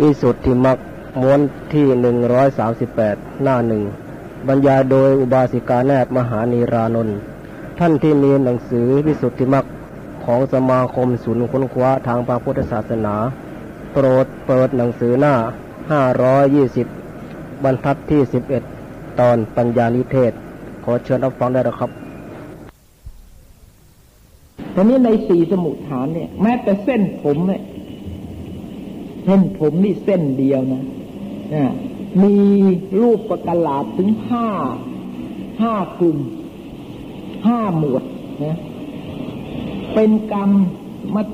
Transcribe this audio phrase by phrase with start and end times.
[0.00, 0.78] วิสุทธิมัก
[1.20, 1.40] ม้วน
[1.72, 3.82] ที่หนึ่งร้อยสาสิบแปดหน้าหนึ่ง
[4.48, 7.16] บรรยายโดยอุบาสิกาแนบมหานีรานนท์
[7.78, 9.66] ท่านที่มีหนังสือวิสุทธิมัก
[10.24, 13.14] ของสมาคมศูนย์ค้นคว้าทางพระพุทธศาสนา
[13.92, 15.34] โปรดเปิดหนังสือหน้า
[15.90, 16.86] ห้าร้อยยี่สิบ
[17.64, 18.62] บรรทัดที่สิบเอ็ด
[19.20, 20.32] ตอนปัญญานิเทศ
[20.84, 21.90] ขอเชิญรับฟังได้แล้วครับ
[24.74, 27.62] ทีนี้ในสี่สมุทฐานเนี่ย แม้แต่เส้นผมเนี่ย
[29.24, 30.82] เส้นผมนี่เส้นเดียวนะ
[31.54, 31.64] นะ
[32.22, 32.34] มี
[33.00, 34.48] รูปประกาศถึงห้า
[35.60, 36.18] ห้ากลุ่ม
[37.46, 38.02] ห้าหมวด
[38.44, 38.56] นะ
[39.94, 40.50] เป็นกรรม
[41.14, 41.26] มัช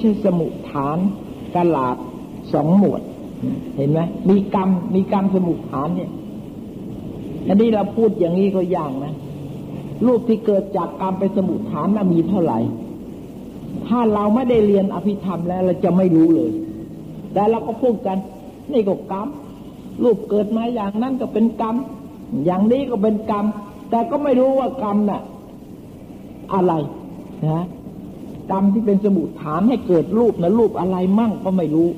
[0.00, 0.98] ชสมุทฐาน
[1.54, 1.96] กลาด
[2.52, 3.02] สองหมวด
[3.76, 6.10] เห็นไหมมีกรรมมีกรรมสมุทฐานเนี่ย
[7.48, 9.14] อันนี้เราพูดอย่างนี้ก็ย่างนะ
[10.06, 12.58] รูปที่เกิดจากกรรมเป็นสมุทฐานน่ะมีเท่าไหร่
[13.86, 16.50] ถ้าเราไม่ได้เรียนอภิธรรมแล้วเราจะไม่รู้เลย
[17.36, 18.18] แต่เราก็พูดกัน
[18.72, 19.28] นี่ก็กรรม
[20.02, 21.76] รูปเกิดมาอย่างนั้นก็เป็นกรรม
[22.44, 23.44] อย่างนี้ก็เป็นกรรม
[23.90, 25.22] แต่ก็ไม่รู้ว่ากรรมน่ะ
[26.54, 26.72] อะไร
[27.46, 27.64] นะ
[28.50, 31.88] กรรมที่เป็นสมุทฐานให้เกิดรูปนะรูปอะไรมั่งก็ไม่รู้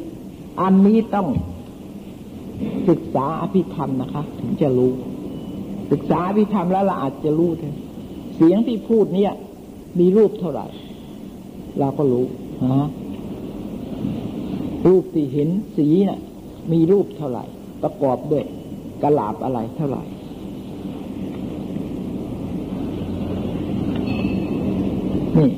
[0.60, 1.26] อันนี้ต้อง
[2.88, 4.92] ศึกษาอภิธรรมนะคะ ถึงจะรู้
[5.90, 9.32] ศึกษาอภิธรรมแล้วเราอาจจะรู้เเสียงที่พูดเนี่ย
[9.98, 10.66] มีรูปเท่าไหร่
[11.78, 12.24] เราก็รู้
[12.72, 12.88] นะ
[14.86, 16.20] รูปที่เห็นสีนะ่ะ
[16.72, 17.44] มีรูปเท่าไหร่
[17.82, 18.44] ประกอบด้วย
[19.02, 20.02] กระลาบอะไรเท่าไหร่
[25.38, 25.50] นี่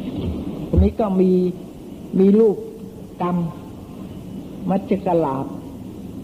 [0.68, 1.32] ตรงนี้ก็มี
[2.18, 2.56] มีรูป
[3.22, 3.36] กรรม
[4.70, 5.46] มัจจกลาบ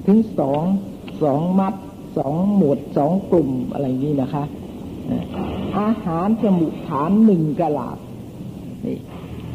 [0.06, 0.62] ถึงสอง
[1.22, 1.74] สองมัด
[2.18, 4.44] สองหมวดสองกลุ่มอะไรนี้นะคะ
[5.78, 7.98] อาหารสมุทฐานหนึ่งกลาบ
[8.86, 8.98] นี่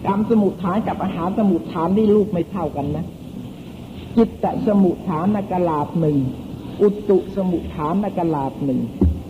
[0.05, 3.05] กรรมสมุทฐานกับอาหารสมุทฐานนี่ลูกไม่เท่ากันนะ
[4.17, 6.17] จิตตสมุทฐานกลาบหนึ่ง
[6.81, 8.79] อุตุสมุทฐานกลาบหนึ่ง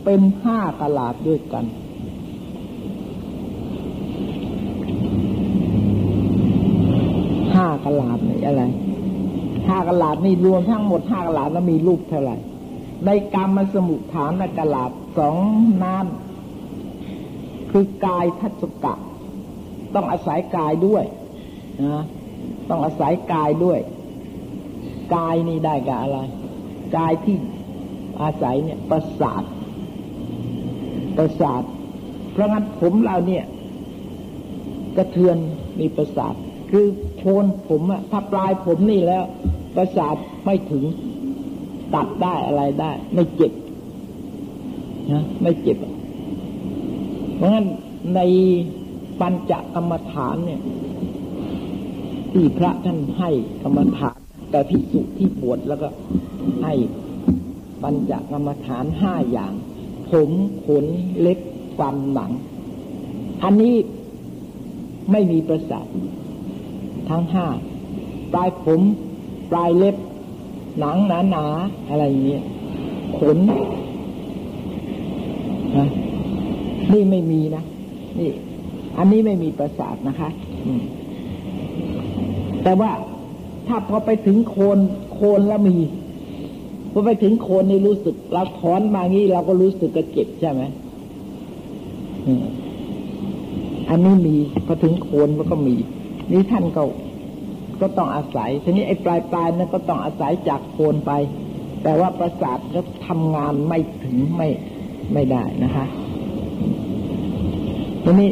[0.06, 1.66] เป็นห้ากลาบด้วยกัน
[7.54, 8.64] ห้ากลาบนี่อะไร
[9.68, 12.38] ห้ากลาบนี่รวมทั้งหมดห้ากลาบแล้วมีรูปเท่าไหร่
[13.06, 15.38] ในกรรมสมุทฐานกลาบสอง
[15.84, 18.94] น้ำคือกายทัศกะ
[19.96, 21.04] ต้องอาศัยกายด้วย
[21.84, 22.04] นะ
[22.70, 23.80] ต้องอาศัยกายด้วย
[25.16, 26.18] กายนี่ได้กับอะไร
[26.98, 27.38] กายที่
[28.22, 29.44] อาศัยเนี่ยประสาท
[31.18, 31.64] ประสาท
[32.32, 33.46] เพราะงั้นผมเราเนี่ย
[34.98, 35.38] กระเทือน
[35.80, 36.34] มีประสาท
[36.72, 36.86] คือ
[37.18, 39.24] โคนผมอะถ้าปลายผมนี่แล้ว
[39.76, 40.84] ประสาทไม่ถึง
[41.94, 43.54] ตัดได้อะไรได้ ไม่เจ็บ
[45.12, 45.78] นะไม่เจ็บ
[47.36, 47.68] เพราะฉะนั้น
[48.16, 48.20] ใน
[49.20, 50.62] ปัญจกรรมฐานเนี่ย
[52.32, 53.30] ที่พระท่านให้
[53.64, 54.11] กรรมฐาน
[54.52, 55.88] แต่พิสุที่บวชแล้วก็
[56.64, 56.74] ให้
[57.84, 59.54] ปัญจกรรมฐานห้าอย่าง
[60.10, 60.32] ผม
[60.66, 60.86] ขน
[61.20, 61.40] เล็บ
[61.78, 62.32] ฟันหนัง
[63.44, 63.76] อันนี้
[65.12, 65.88] ไม่มีประสาท
[67.10, 67.48] ทั้งห้า
[68.34, 68.82] ปลายผม
[69.52, 69.96] ปลายเล็บ
[70.80, 71.46] หนังหนาหนา
[71.90, 72.44] อะไรเงี้ย
[73.18, 75.88] ขนนะ
[76.92, 77.64] นี่ไม่มีนะ
[78.20, 78.32] นี่
[78.98, 80.30] อันนี้ไม่มีประสาทนะคะ
[82.64, 82.92] แต่ว่า
[83.74, 84.78] ถ้าพอไปถึงโคน
[85.14, 85.78] โคนแล้วมี
[86.92, 90.62] พอไปถึงโคนนี่รู้สึกเราถอนมางี้เราก็รู้สึกกระเจ็บใช่ไหม
[93.90, 95.76] อันนี้มีพอถึงโคนมันก็มี
[96.32, 96.84] นี่ท่านก็
[97.82, 101.12] ก็ต้องอาศัยทีนี้ไอ้ปลายปลายนั้นก็ต้องอาศัยจากโคนไป
[101.84, 104.50] แต่ว่าประสาทก็ทำงานไม่ถึงไม่
[105.14, 105.86] ไม่ได้นะคะ
[108.04, 108.30] ทีนี้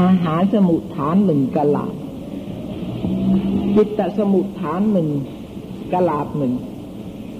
[0.00, 1.86] อาหารสมุทฐานหนึ่งกะลา
[3.76, 5.08] จิตตสมุทฐานหนึ่ง
[5.92, 6.52] กะลาบหนึ่ง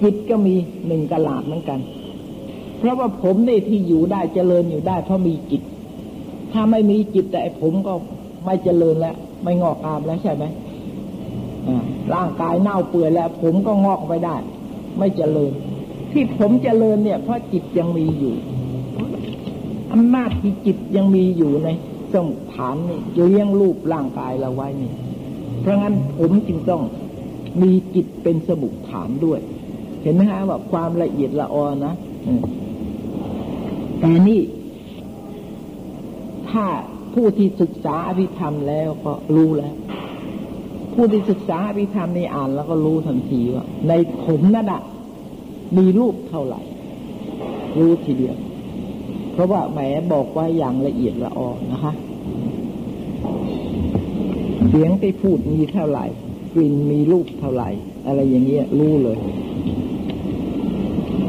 [0.03, 0.55] จิตก็มี
[0.87, 1.81] หนึ่งกะลาบเหมือนกัน
[2.79, 5.63] เพราะว่าผมนี่ที่อยู่ได้เจริญอยู่ได้เพราะมีจิต
[6.53, 7.93] ถ้าไม่มีจิตแต่ผมก็
[8.45, 10.45] ไม่เจริญแล้ว ไม่งอกงามแล้วใช่ไหม
[12.15, 14.37] ร่างกายเน่าเปื่อยแล้ว ผมก็งอกไปได้
[14.99, 15.53] ไม่เจริญ
[16.13, 18.35] ที่ผมเจริญเนี่ย เพราะจิตยังมีอยู่
[19.93, 21.69] อำนาจที่จิตยังมีอยู่ใน
[22.13, 24.93] สมุทฐานนี่จะเลี้ยงรูปร่างกายเราไว้นี่
[25.63, 26.83] เพราะงั้นผมจึงต้อง
[27.63, 29.41] มีจิตเป็นสมุขฐานด้วย
[30.03, 31.95] เห็นไหมฮะว่าความละเอียดละออนะ
[34.01, 34.41] แต่นี่
[36.51, 36.65] ถ้า
[37.15, 39.75] ผู้ที่ศึกษาอภิธรรมแล้วก็รู้แล้ว
[40.95, 43.93] ผู้ที่ศึกษาอภิธรรมนี่อ่านแล้วก็รู้ทันทีว่า ใน
[44.25, 44.83] ผมนั่นอะ
[45.77, 46.61] มีรูปเท่าไหร่
[47.79, 48.37] รู้ทีเดียว
[49.33, 49.79] เพราะว่าแหม
[50.13, 51.93] บอกว่าอย่างละเอียดละออนะคะ
[54.69, 56.07] เสียงที่พูดมีเท่าไหร่
[56.55, 57.71] กลิ่นมีรูปเท่าไหร่
[58.07, 59.19] อะไรอย่างเงี้ยรู้เลย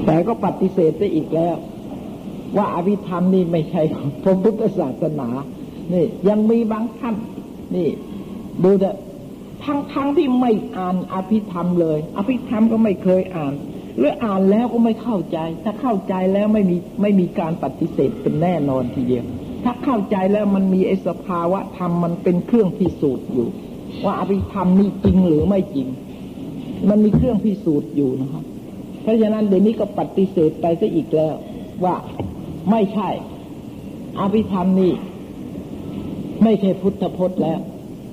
[0.06, 1.56] แต่ก็ปฏิเสธไปอีกแล้ว
[2.57, 3.81] ว่าอภิธรรมนี่ไม่ใช่
[4.24, 5.30] พระพุทธศาสนา
[5.94, 7.15] นี่ ยังมีบางท่าน
[7.75, 7.89] นี่
[8.63, 8.97] ดูเถอะ
[9.63, 13.53] ทั้งทั้งที่ไม่อ่านอภิธรรมเลย อภิธรรมก็ไม่เคยอ่าน
[13.97, 19.25] หรืออ่านแล้วก็ไม่เข้าใจ ถ้าเข้าใจแล้วไม่มีไม่มีการปฏิเสธเป็นแน่นอนทีเดียว
[19.63, 23.48] ถ้าเข้าใจแล้วมันมีไอ้สภาวะธรรมมันเป็นเครื่องพิสูจน์อยู่
[24.06, 25.88] ว่าอภิธรรมนี่จริงหรือไม่จริง
[26.89, 28.44] มันมีเครื่องพิสูจน์อยู่นะครับ
[29.01, 31.36] เพราะฉะนั้นเดี๋ยวนี้ก็ปฏิเสธไปซะอีกแล้ว
[31.83, 31.95] ว่า
[32.71, 33.10] ไม่ใช่
[34.19, 34.94] อภิธรรมนี่
[36.44, 37.59] ไม่ใช่พุทธพจน์แล้ว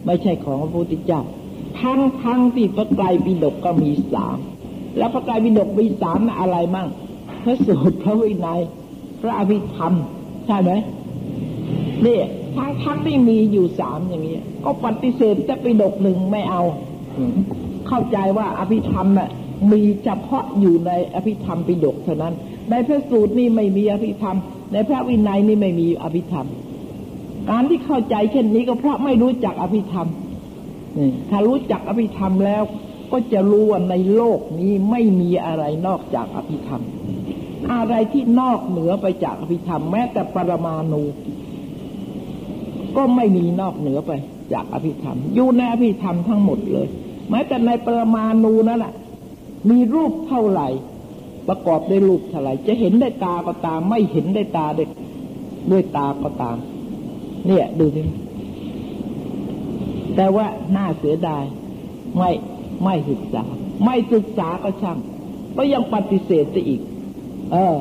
[0.07, 1.23] ไม่ใช่ของพระพุทธเจ้า
[1.81, 4.37] ทั้งทั้งที่พระไตรปิฎกก็มีสาม
[4.99, 6.89] แล้วพระไตรปิฎกมีสามอะไรมั่ง
[7.45, 8.61] พระสูตรพระวินัย
[9.21, 9.93] พระอภิธรรม
[10.47, 10.71] ใช่ไหม
[12.07, 12.21] นี่
[12.57, 16.63] ทั้งทั้งที่มีอยู่สามอย่างนี้ก็ปฏิเสธจะปิฎกหนึ่งไม่เอา
[17.89, 19.31] เข้าใจว่าอภิธรรมน่ะ
[19.73, 22.35] มีเฉพาะอยู่ในอภิธรรมปิฎกเท่านั้น
[22.71, 24.37] ในพระสูตรนี่ไม่มีอภิธรรม
[24.73, 26.47] ในพระวินัยนี่ไม่มีอภิธรรม
[27.51, 30.09] การที่เข้าใจเช่นนี้ก็เพราะไม่รู้จักอภิธรรม
[31.31, 32.63] ถ้ารู้จักอภิธรรมแล้ว
[33.13, 36.83] ก็จะรู้ว่าในโลกนี้ไม่มีอะไรนอกจากอภิธรรม
[37.73, 41.03] อะไรที่นอกเหนือไปจากอภิธรรม แม้แต่ปรมาณู
[42.97, 44.13] ก็ไม่มีนอกเหนือไป
[44.53, 46.87] จากอภิธรรม อยู่ในอภิธรรมทั้งหมดเลย
[47.31, 48.93] แม้แต่ในปรมาณูนั่นแหละ
[49.71, 50.69] มีรูปเท่าไหร่
[51.49, 54.89] ประกอบด้วยรูปเท่าไหร่ จะเห็นได้ตาก็ตาม ไม่เห็นได้ตาด้วย
[55.71, 56.57] ด้วยตาก็ตาม
[57.47, 58.03] เนี่ยดูสิ
[60.17, 60.47] แต่ว่า
[60.77, 61.45] น่าเสียดาย
[62.19, 62.31] ไม่
[62.85, 63.45] ไม่ศึกษา
[63.85, 64.99] ไม่ศึกษาก็ช่าง
[65.57, 66.81] ก็ยังปฏิเสธไปอีก
[67.53, 67.77] เออ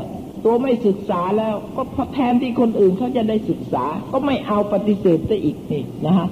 [0.45, 6.27] ตัวไม่ศึกษาแล้ว ก็แทนที่คนอื่นเขาจะได้ศึกษา ก็ไม่เอาปฏิเสธไปอีกนี่นะฮะ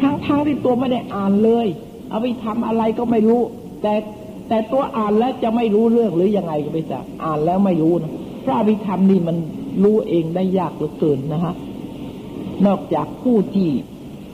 [0.00, 1.66] ทั้งทั้งที่ตัวไม่ได้อ่านเลย
[2.08, 3.40] เอาไปทำอะไรก็ไม่รู้
[3.82, 3.94] แต่
[4.48, 8.12] แต่ตัวอ่านแล้วจะไม่รู้เรื่องหรือยังไงก็ไม่ทราบอ่านแล้วไม่รู้นะ
[8.44, 9.36] พระอภิธรรมนี่มัน
[9.84, 11.54] รู้เองได้ยากเหลือเกินนะฮะ
[12.66, 13.70] นอกจากผู้ที่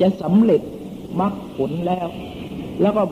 [0.01, 0.61] จะสำเร็จ
[1.21, 2.09] มรรคผลแล้ว
[2.83, 3.03] แล้วก็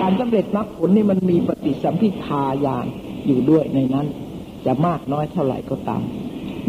[0.00, 2.86] การสำเร็จมรรคผลนี่มันมีปฏิสัมพิทาญาณ
[3.26, 4.06] อยู่ด้วยในนั้น
[4.66, 6.02] จะมากน้อยเท่าไหร่ก็ตาม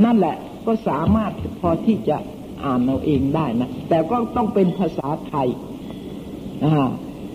[0.04, 0.36] นั่นแหละ
[0.66, 2.18] ก็สามารถพอที่จะ
[2.66, 5.48] อ่านเอาเองได้นะ แต่ก็ต้องเป็นภาษาไทย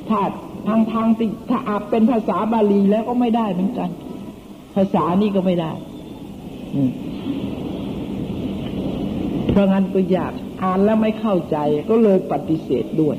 [0.08, 0.20] ถ้า
[0.66, 3.90] ทางทางที่ถ้าอาจเป็นภาษาบาลีแล้วก็ไม่ได้เหมือนกัน
[4.76, 5.72] ภาษานี้ก็ไม่ได้
[9.50, 10.32] เพราะงั้นก็อยาก
[10.62, 11.56] อ่านแล้วไม่เข้าใจ
[11.90, 13.16] ก็เลยปฏิเสธด้วย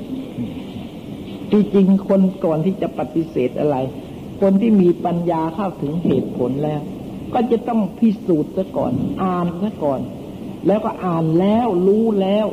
[1.52, 3.76] จริงๆคนก่อนที่จะปฏิเสธอะไร
[4.40, 6.80] คนที่มีปัญญาเข้าถึงเหตุผลแล้ว
[7.34, 8.92] ก็จะต้องพิสูจน์ซะก่อน
[9.22, 10.00] อ่านซะก่อน
[10.66, 12.46] แล้วก็อ่านแล้วรู้แล้ว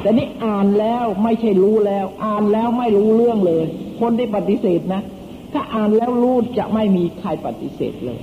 [0.00, 3.64] แต่นี่อ่านแล้วไม่ใช่รู้แล้ว อ่านแล้วไม่รู้เรื่องเลย
[4.00, 5.02] คนที่ปฏิเสธนะ
[5.52, 8.20] ถ้าอ่านแล้วรู้จะไม่มีใครปฏิเสธเลย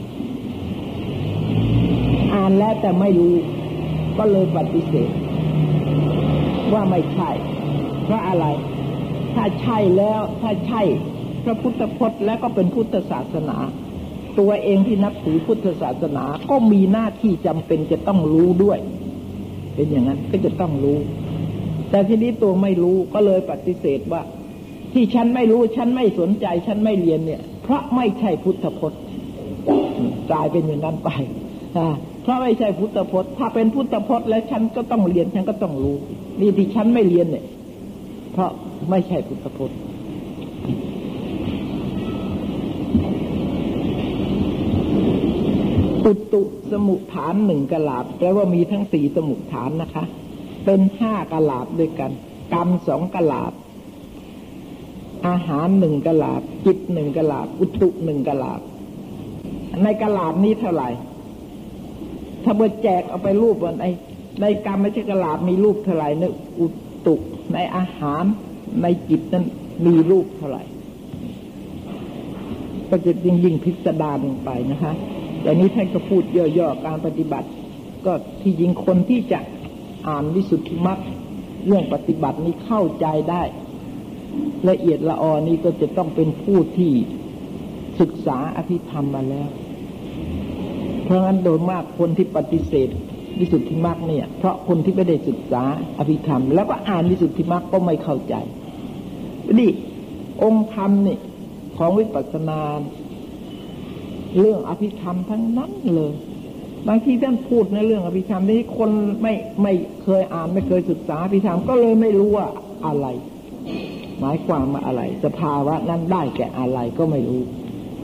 [2.35, 3.35] อ่านแล้วแต่ไม่รู้
[4.17, 5.11] ก็เลยปฏิเสธ
[6.73, 7.29] ว่าไม่ใช่
[8.05, 8.45] เพราะอะไร
[9.35, 10.81] ถ้าใช่แล้ว ถ้าใช่
[11.45, 13.57] พระพุทธพจน์แล้วก็เป็นพุทธศาสนา
[14.39, 18.79] ตัวเองที่นับถือพุทธศาสนาก็มีหน้าที่จำเป็นจะต้องรู้ด้วย
[19.75, 20.97] เป็นอย่างนั้นก็จะต้องรู้
[21.89, 24.21] แต่ทีนี้ตัวไม่รู้ก็เลยปฏิเสธว่า
[24.93, 29.01] ที่ฉันไม่รู้ฉันไม่สนใจ ฉันไม่เรียนเนี่ย เพราะไม่ใช่พุทธพจน์
[30.31, 31.09] กลายเป็นอย่างนั้นไป
[32.23, 35.95] เพราะไม่ใช่พุทธพจน์ ถ้าเป็นพุทธพจน์ แล้วฉันก็ต้องเรียนฉันก็ต้องรู้
[36.39, 37.45] นี่ที่ฉันไม่เรียนเนี่ย
[38.33, 38.51] เพราะ
[38.89, 39.77] ไม่ใช่พุทธพจน์
[46.05, 46.41] อุตุ
[46.71, 50.03] สมุฐานหนึ่งกลาบแปลว่ามีทั้งสี่สมุฐานนะคะ
[50.65, 52.11] เป็นห้ากลาบด้วยกัน
[52.53, 53.53] กรรมสองกลาบ
[55.27, 58.61] อาหารหนึ่งกลาบ จิตหนึ่งกลาบ อุตุหนึ่งกลาบ
[59.83, 60.89] ในกลาบนี้เท่าไหร่
[62.43, 63.85] ถ้าเบอแจกเอาไปรูปวันไอ
[64.41, 66.23] ในกรรมไม่ใช่กลาบมีรูปเท่าไหร่ใน
[66.59, 66.67] อุ
[67.07, 67.15] ตุ
[67.53, 68.23] ในอาหาร
[68.81, 69.45] ในจิตนั้น
[69.85, 70.63] มีรูปเท่าไหร่
[72.89, 74.93] ก็จะยิ่งยิ่งพิสดารลงไปนะคะ
[75.43, 76.23] แต่นี้ท่านก็พูด
[76.57, 77.47] ย่อๆการปฏิบัติ
[78.05, 79.39] ก็ที่ยิงคนที่จะ
[80.07, 80.99] อ่านวิสุทธิมรรค
[81.67, 83.43] เรื่องปฏิบัตินี้เข้าใจได้
[84.69, 86.91] ละเอียดละออนี่ก็จะต้องเป็นผู้ที่
[88.01, 89.49] ศึกษาอภิธรรมมาแล้ว
[91.03, 92.89] เพราะงั้นโดยมากคนที่ปฏิเสธ
[93.39, 95.63] วิสุทธิมรรคเนี่ย เพราะคนที่ไม่ได้ศึกษา
[95.97, 98.35] อภิธรรม แล้วก็อ่านวิสุทธิมรรคก็ไม่เข้าใจ
[99.59, 99.69] นี่
[100.43, 101.17] องค์ธรรมนี่
[101.77, 102.59] ของวิปัสสนา
[104.37, 106.13] เรื่องอภิธรรมทั้งนั้นเลย
[106.87, 109.73] บางทีท่านพูดในเรื่องอภิธรรมที่คนไม่ไม่
[110.03, 112.47] เคยอ่านไม่เคยศึกษาอภิธรรมก็เลยไม่รู้ว่า
[112.85, 113.07] อะไร
[114.19, 117.41] หมายความว่าอะไร สภาวะนั้นได้แก่อะไรก็ไม่รู้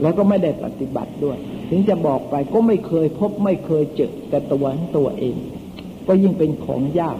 [0.02, 1.38] แล้วก็ไม่ได้ปฏิบัติด้วย
[1.70, 5.36] ถึงจะบอกไปก็ไม่เคยพบไม่เคยเจอแต่ตัวตัวเอง
[6.08, 7.18] ก็ยิ่งเป็นของยาก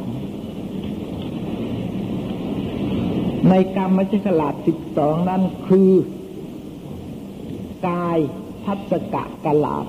[3.49, 5.91] ในกรรมมัชฉลาดสิบสองนั้นคือ
[7.89, 8.19] กาย
[8.71, 9.87] ทัศกะกลาบ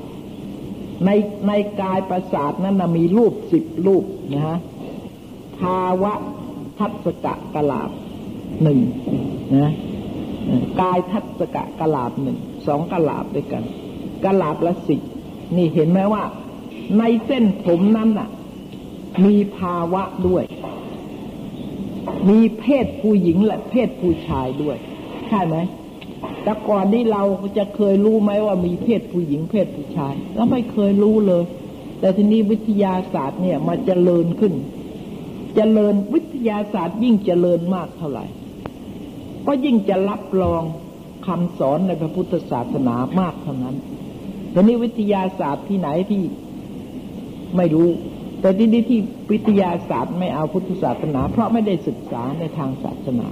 [1.06, 1.10] ใน
[1.48, 4.58] ในกายประสาทนั้นมีรูปสิบรูปนะฮะ
[5.60, 6.14] ภาวะ
[6.80, 7.90] ทัศกะกลาบ
[8.64, 8.80] หนึ่ง
[9.58, 9.72] นะ
[10.82, 13.64] กายทัศกะกลาบหนึ่งสองกลาบด้วยกัน
[14.26, 15.02] กลาบละสิบ
[15.56, 16.24] นี่เห็นไหมว่า
[17.00, 18.30] ในเส้นผมนั้นน่ะ
[19.26, 20.44] มีภาวะด้วย
[22.30, 24.78] มีเพศผู้หญิงและเพศผู้ชายด้วย
[25.30, 25.56] ใช่ไหม
[26.44, 27.24] แต่ก่อนนี้เรา
[27.58, 31.44] จะเคยรู้ไหมว่ามีเพศผู้หญิงเพศผู้ชายเราไม่เคยรู้เลย
[32.00, 34.54] แต่ทีนี้วิทยาศาสตร์เนี่ยมาเจริญขึ้น
[35.56, 38.26] เจริญวิทยาศาสตร์ยิ่งเจริญมากเท่าไหร่
[39.48, 40.64] ก็ยิ่งจะรับรอง
[41.28, 43.76] คำสอนในพระพุทธศาสนามากเท่านั้น
[44.54, 46.24] ทีนี้วิทยาศาสตร์ที่ไหนที่
[47.58, 47.90] ไม่รู้
[48.42, 49.00] แต่ที่นี้ที่
[49.32, 53.28] วิทยาศาสตร์ไม่เอาพุทธศาสนา เพราะไม่ได้ศึกษาในทางศาสนา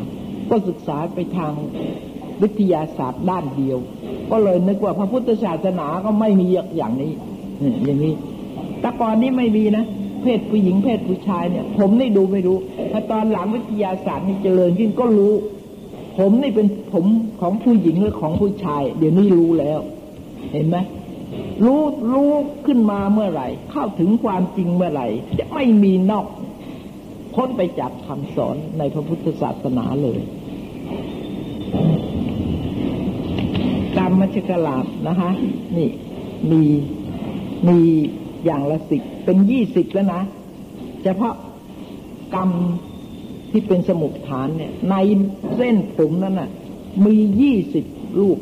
[0.49, 1.53] ก็ศึกษาไปทาง
[2.43, 3.77] วิทยาศาสตร์ด้านเดียว
[4.31, 7.13] ก็เลยนึกว่าพระพุทธศาสนาก็ไม่มีอย่างนี้
[7.86, 8.13] อย่างนี้
[8.81, 9.86] แต่ก่อนนี้ไม่มีนะ
[10.22, 12.58] เพศผู้หญิงเพศผู้ชายเนี่ย ผมนี่ดูไม่รู้
[12.91, 15.34] ถ้าตอนหลังวิทยาศาสตร์นี่เจริญขึ้นก็รู้
[16.17, 17.05] ผมนี่เป็นผม
[17.41, 19.79] ของผู้หญิงหรือของผู้ชาย เดี๋ยวนี้รู้แล้ว
[20.53, 20.77] เห็นไหม
[21.65, 21.81] รู้
[22.13, 22.31] รู้
[22.65, 25.08] ขึ้นมาเมื่อไหร่ เข้าถึงความจริงเมื่อไหร่
[25.39, 26.25] จะไม่มีนอก
[27.36, 30.19] พ้นไปจากคำสอนในพระพุทธศาสนาเลย
[33.99, 35.29] กรรมมชกลาบนะคะ
[35.77, 35.89] นี่
[36.51, 36.63] มี
[37.67, 37.77] มี
[38.45, 40.21] อย่างละสิบเป็นยี่สิบแล้วนะ
[41.03, 41.33] เฉพาะ
[42.35, 42.49] กรรม
[43.51, 44.95] ที่เป็นสมุดฐานเนี่ย ใน
[45.55, 46.49] เส้นผมนั้นน่ะ
[47.05, 47.85] มียี่สิบ
[48.19, 48.39] รูป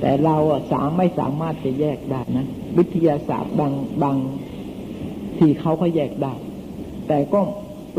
[0.00, 2.46] แต่เราอะสามไม่สามารถจะแยกได้นะ
[2.78, 4.16] วิทยาศาสตร์บางบาง
[5.38, 6.34] ที่เขาก็แยกได้
[7.08, 7.40] แต่ก็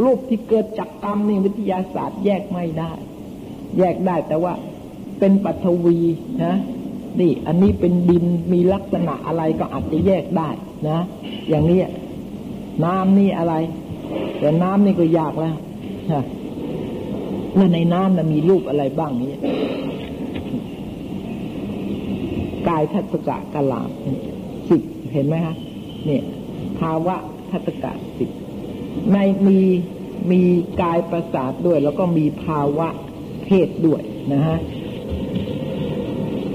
[0.03, 2.91] รูปที่เกิดจากกรรมนี่วิทยาศาสตร์แยกไม่ได้
[3.79, 4.53] แยกได้แต่ว่า
[5.20, 5.98] เป็นปัทวี
[6.43, 6.55] นะ
[7.20, 10.50] นี่อันนี้เป็นดินมีลักษณะอะไรก็อาจจะแยกได้
[10.89, 11.00] นะ
[11.50, 11.79] อย่างนี้
[12.86, 13.53] น้ำนี่อะไร
[14.39, 15.55] แต่น้ำนี่ก็ยากแล้ว
[16.12, 16.24] ฮะ
[17.58, 19.32] ว่าในน้ำนะมีรูปอะไรบ้างนี้
[22.67, 23.82] กายทัศกะกะลา
[24.70, 24.82] สิบ
[25.13, 25.55] เห็นไหมคะ
[26.05, 26.24] เนี่ย
[26.79, 27.15] ภาวะ
[27.51, 28.29] ทัศกะสิบ
[29.12, 29.17] ใน
[29.48, 29.60] มี
[30.32, 30.41] มี
[30.82, 32.88] กายประสาทด้วย แล้วก็มีภาวะ
[33.43, 34.01] เพศด้วย
[34.34, 34.58] นะฮะ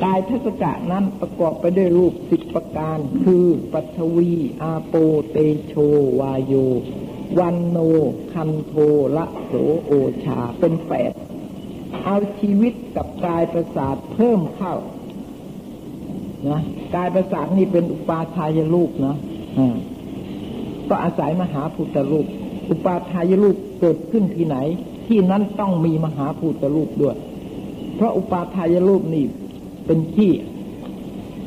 [0.05, 4.95] กายทัศกะนั้นประกอบไปด้วยรูปสิบประการ คือปัทวี อาโป
[5.31, 5.37] เต
[5.67, 5.75] โช
[6.21, 6.55] วาโย
[7.39, 7.79] วันโน
[8.33, 8.75] คันโท
[9.17, 9.53] ละโส
[9.85, 9.93] โอ
[10.25, 11.13] ชาเป็นแปด
[12.05, 14.75] เอาชีวิตกับกายประสาทเพิ่มเข้า
[16.49, 16.61] นะ
[16.95, 19.17] กายประสาทนี่เป็นอุปาทายรูปนะ
[20.89, 22.27] ก็อาศัยมหาพุทธรูป
[22.71, 24.57] อุปาทายรูปเกิดขึ้นที่ไหน
[25.07, 27.17] ที่นั้นต้องมีมหาพุทธรูปด้วย
[27.97, 29.25] เพราะอุปาทายรูปนี่
[29.89, 30.33] เป็นที่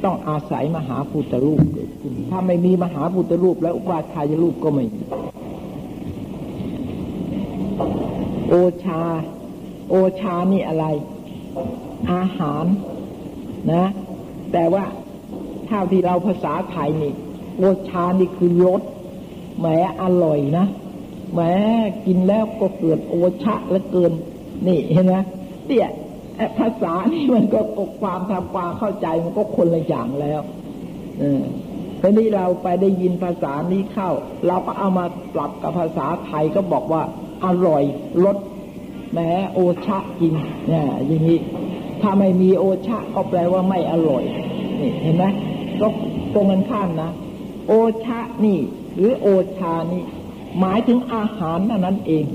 [0.03, 5.01] ต้องอาศัยมหาพุทธรูปเกิดขึ้น ถ้าไม่มีมหาพุทธรูปแล้วอุปาทายรูปก็ไม่มี
[8.48, 9.01] โอชา
[9.89, 10.86] โอชานี่อะไร
[12.12, 12.65] อาหาร
[13.74, 13.86] นะ
[14.51, 14.83] แต่ว่า
[15.67, 17.13] เท่าที่เราภาษาไทยนี่
[17.57, 18.81] โอชานี่คือรส
[19.60, 19.65] แหม
[20.01, 20.65] อร่อยนะ
[21.33, 21.39] แหม
[22.05, 24.12] กินแล้วก็เกิดโอชะแล้วเกิน
[24.67, 25.15] นี่เห็นไหม
[25.65, 25.88] เตี่ย
[26.60, 27.60] ภาษานี่มันก็
[28.01, 30.41] ความทำความเข้าใจมันก็คนละอย่างแล้ว
[31.19, 31.43] เออ
[32.01, 34.10] ทีนี้เราไปได้ยินภาษานี้เข้า
[34.48, 37.03] เราก็เอามาปรับกับภาษาไทยก็บอกว่า
[37.45, 37.83] อร่อย
[38.25, 38.38] รส
[39.12, 39.19] แหม
[39.53, 40.33] โอชะกิน
[40.67, 41.39] เนี่ยอย่างนี้
[42.01, 44.24] ถ้าไม่มีโอชะก็แปลว่าไม่อร่อย
[44.79, 45.25] นี่เห็นไหม
[45.81, 45.88] ก็
[46.33, 47.12] ตรงกันข้ามนะ
[47.67, 47.74] โอ
[48.05, 48.60] ชะนี่
[48.98, 50.03] หรือโอชานี่
[50.60, 52.25] หมายถึงอาหารนั่นเอง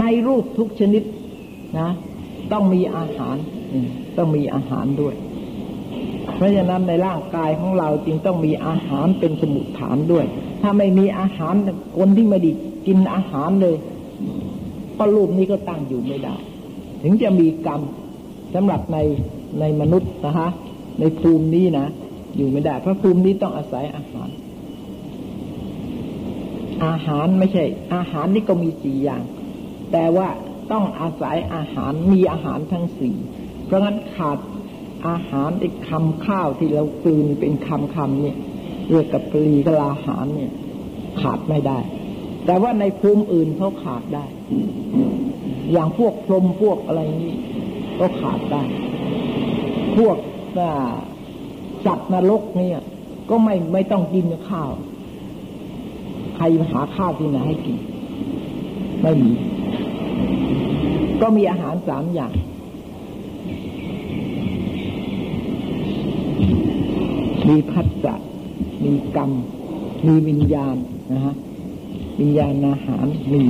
[0.00, 1.02] ในรูปทุกชนิด
[1.80, 1.88] นะ
[2.52, 3.36] ต้องมีอาหาร
[4.16, 5.14] ต้องมีอาหารด้วย
[6.36, 10.24] เพราะฉะนั้นในร่างกายของเราจรึงต้องมีอาหารเป็นสมุดฐานด้วย
[10.62, 11.54] ถ้าไม่มีอาหาร
[11.96, 12.50] คนที่ไม่ได้
[12.86, 13.76] กินอาหารเลย
[14.98, 16.34] ก็รูปนี้ก็ตั้งอยู่ไม่ได้
[17.02, 17.80] ถึงจะมีกรรม
[18.54, 18.98] สำหรับใน
[19.60, 20.48] ในมนุษย์นะฮะ
[21.00, 21.86] ในภูมินี้นะ
[22.36, 24.28] อยู่ไม่ได้ เพราะภูมินี้ต้องอาศัยอาหาร
[26.86, 27.64] อาหารไม่ใช่
[27.94, 29.22] อาหารนี่ก็มีสี่อย่าง
[29.92, 30.28] แต่ว่า
[30.72, 33.16] ต้องอาศัยอาหารมีอาหารทั้งสี่
[33.64, 34.38] เพราะงั้นขาด
[35.08, 38.36] อาหารอีกคำข้าวที่เรากลืนเป็นคำคำเนี่ย
[38.90, 40.52] เรียกกับปรีกลาหารเนี่ย
[41.20, 41.78] ขาดไม่ได้
[42.46, 44.24] แต่ว่าในภูมิอื่นเขาขาดได้
[45.72, 47.34] อย่างพวกพรมพวกอะไรนี้
[47.98, 48.62] ก็ขาดได้
[49.96, 50.16] พวก
[51.86, 52.78] สัตว์นรกเนี่ย
[53.30, 54.70] ก็ไม่ไม่ต้องกินข้าว
[56.36, 57.78] ใครหาข้าวที่ไหนให้กิน
[59.02, 59.30] ไม่มี
[61.22, 62.32] ก็มีอาหารสามอย่าง
[67.48, 68.14] มีพัฒจะ
[68.84, 69.30] มีกรรม
[70.06, 70.76] มีวิญญาณ
[71.12, 71.34] นะฮะ
[72.20, 73.44] วิญญาณอาหารมี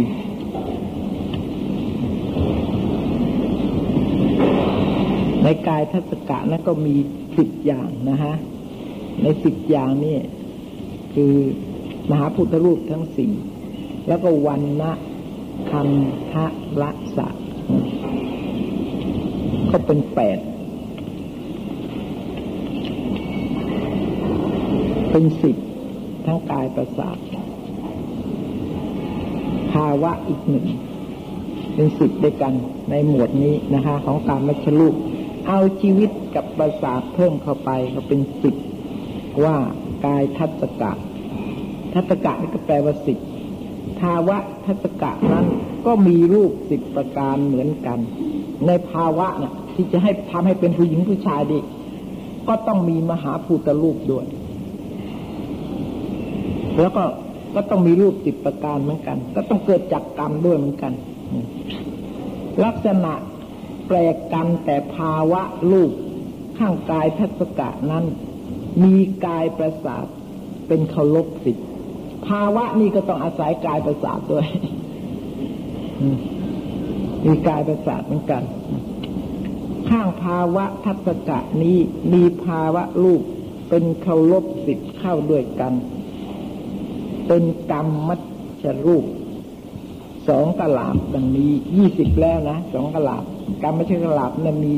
[5.43, 6.95] ในกายทัศกะนั้นก็มี
[7.37, 8.35] สิบอย่างนะฮะ
[9.23, 10.17] ในสิบอย่างนี่
[11.15, 11.33] คือ
[12.11, 13.33] มหาพุทธรูปทั้งสี่
[14.09, 14.93] แล้วก็วันนะ
[15.71, 15.89] คัน
[16.33, 16.47] ทะ
[16.83, 17.29] ละสะ
[19.71, 20.39] ก็เป็นแปด
[25.11, 25.57] เป็นสิบ
[26.27, 27.19] ทั้งกายประสาท
[29.73, 30.67] ภาวะอีกหนึ่ง
[31.75, 32.55] เป็นสิบด้วยกัน
[32.91, 34.95] ในหมวดนี้นะคะ ของการมัชลูก
[35.49, 38.55] เอาชีวิตกับประสาทเพิ่มเข้าไปก็เป็นสิบ
[39.45, 39.57] ว่า
[40.07, 40.93] กายทัศกะ
[41.95, 43.19] ทัศกะนี่ก็แปลว่าสิบ
[44.01, 45.47] ภาวะทัศกะนั้น
[45.87, 47.99] ก็มีรูปสิบประการเหมือนกัน
[48.67, 51.59] ในภาวะนะ่ะที่จะให้ทำให้เป็นผู้หญิงผู้ชายดี
[52.49, 54.27] ก็ต้องมีมหาภูตรูปด้วย
[56.81, 57.05] แล้วก็
[57.55, 60.93] ก็ต้องมีรูปสิบประการเหมือนกัน ก็ต้องเกิดจากกรรมด้วยเหมือนกัน
[62.65, 63.13] ลักษณะ
[63.87, 65.93] แปลกกันแต่ภาวะรูป
[66.59, 68.05] ข้างกายทัศกะนั้น
[68.85, 70.07] มีกายประสาท
[70.67, 71.67] เป็นเคารพสิทธิ
[72.29, 74.47] ภาวะนี้ก็ต้องอาศัยกายประสาทด้วย
[77.27, 78.43] มีกายประสาทเหมือนกัน
[79.89, 81.79] ข้างภาวะทัศกะนี้
[82.13, 83.23] มีภาวะรูป
[83.69, 85.73] เป็นเคารพสิทธิ์เข้าด้วยกัน
[87.27, 88.17] เป็นกรรมมั
[88.63, 89.05] ชรูป
[90.29, 93.25] สองกลาบดังนี้ยี่สิบแล้วนะสองกลาบ
[93.63, 94.77] กรรมม่ใช่กลาบนะมี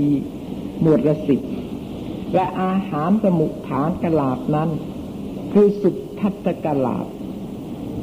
[0.80, 1.40] หมวดละสิบ
[2.34, 4.68] และอาหารสมุฐานกลาบนั้น
[5.52, 7.06] คือสุทัตกลาบ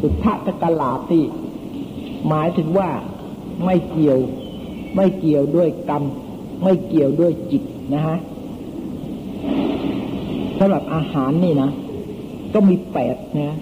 [0.08, 1.24] สุทัตกลาบที่
[2.28, 2.90] หมายถึงว่า
[3.66, 4.20] ไม่เกี่ยว
[4.96, 6.04] ไม่เกี่ยวด้วยกรรม
[6.64, 7.64] ไม่เกี่ยวด้วยจิต
[7.94, 8.18] นะฮะ
[10.60, 11.72] สำหรับอาหารนี่นะ
[12.54, 13.56] ก็มีแปดนะ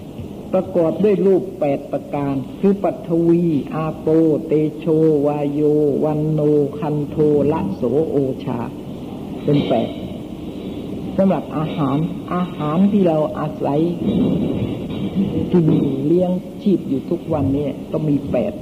[0.52, 4.06] ประกอบด้วยรูปแปดประการ คือปัทวี อาโป
[4.46, 4.86] เตโช
[5.26, 5.60] วายโย
[6.04, 6.40] วันโน
[6.78, 7.16] คันโท
[7.52, 8.60] ละโสโอชา
[9.44, 9.88] เป็นแปด
[11.16, 11.98] สำหรับอาหาร
[12.34, 13.80] อาหารที่เราอาศัย
[15.52, 15.66] กิน
[16.06, 16.30] เลี้ยง
[16.62, 18.52] ชีพอยู่ทุกวันนี้ก็มีแปด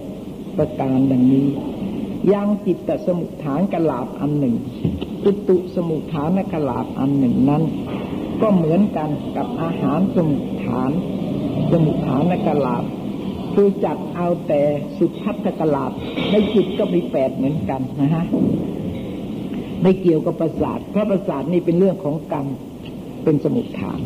[0.56, 1.46] ประการดังนี้
[2.32, 4.56] ยังจิตตสมุทฐานกลาบอันหนึ่ง
[5.24, 7.62] ตุตุสมุทฐานกลาบอันหนึ่งนั้น
[8.42, 10.90] ก็เหมือนกันกับอาหารสมุทฐาน
[11.72, 12.84] สมุทฐานกลาบ
[13.54, 14.62] คือจัดเอาแต่
[14.98, 15.92] สุทัศกลาบ
[16.30, 18.24] ในจิตก็มีแปดเหมือนกันนะฮะ
[19.82, 22.46] ไม่เกี่ยวกับประสาทเพราะประสาทนี่เป็นเรื่องของกรรม
[23.24, 24.00] เป็นสมุทฐาน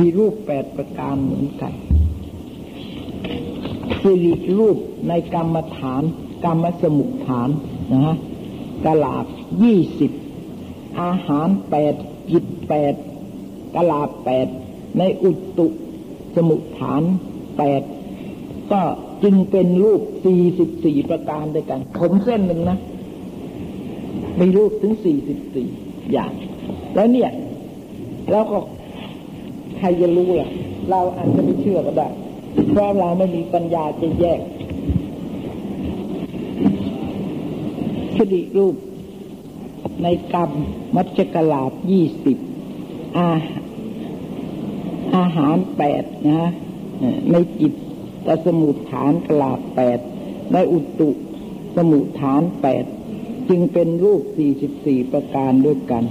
[0.00, 1.72] มีรูปแปดประการเหมือนกัน
[4.02, 4.76] สิริรูป
[5.08, 6.02] ในกรรมฐาน
[6.44, 7.48] กรรมสมุทฐาน
[7.92, 8.16] นะฮะ
[8.86, 9.26] กลาบ
[9.62, 10.12] ยี่สิบ
[11.00, 11.94] อาหารแปด
[12.30, 12.94] จิตแปด
[13.76, 14.46] กลาแปด
[14.98, 15.66] ในอุตุ
[16.36, 17.02] สมุทฐาน
[17.58, 17.82] แปด
[18.72, 18.82] ก็
[19.22, 22.78] จึงเป็นรูปสี่สิบสี่ประการด้วยกัน ผมเส้นหนึ่งนะ
[24.40, 25.68] มีรูปถึงสี่สิบสี่
[26.12, 26.32] อย่าง
[26.94, 27.30] แล้วเนี่ย
[28.30, 28.58] แล้วก็
[29.80, 30.50] ใครจะรู้ล่ะ
[30.90, 32.08] เราอาจจะไม่เชื่อก็ได้
[32.70, 34.40] เพราะเราไม่มีปัญญาจะแยก
[38.16, 38.74] คดีรูป
[40.02, 40.50] ในกรรม
[40.96, 42.38] มัจกลาบยี่สิบ
[43.16, 43.28] อา
[45.16, 46.50] อาหารแปดนะ
[47.32, 47.72] ในจิต
[48.26, 49.98] ตสมุทฐานกลาบแปด
[50.52, 51.10] ในอุตุ
[51.76, 52.84] สมุทฐานแปด
[53.48, 56.04] จึงเป็นรูปสี่สิบสี่ประการด้วยกัน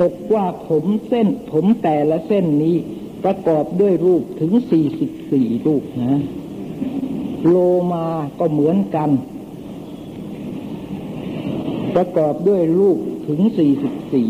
[0.00, 2.76] ตกว่าผมเส้น ผมแต่ละเส้นนี้
[3.24, 6.20] ประกอบด้วยรูปถึงสี่สิบสี่รูปนะ
[7.48, 7.56] โล
[7.92, 8.06] มา
[8.38, 9.10] ก็เหมือนกัน
[11.96, 14.28] ประกอบด้วยรูปถึงสี่สิบสี่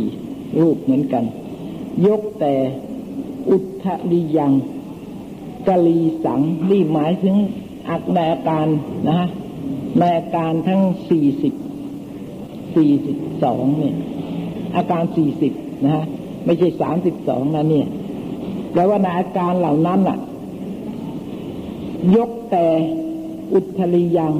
[0.61, 1.25] รูปเหมือนกัน
[2.07, 2.55] ยกแต่
[3.49, 4.53] อุทะลิยัง
[5.69, 7.37] กะลีสังนี่หมายถึง
[7.89, 8.67] อักในอาการ
[9.09, 9.29] นะฮะ
[9.99, 11.55] ในอาการทั้งสี่สิบ
[12.77, 13.95] สี่สิบสองเนี่ย
[14.77, 15.53] อาการสี่สิบ
[15.85, 16.05] นะฮะ
[16.45, 17.87] ไม่ใช่สามสิบสองนะเนี่ย
[18.73, 20.19] แปลว่าในอาการเหล่านั้นอะ
[22.17, 22.67] ยกแต่
[23.53, 24.33] อุทลิยัง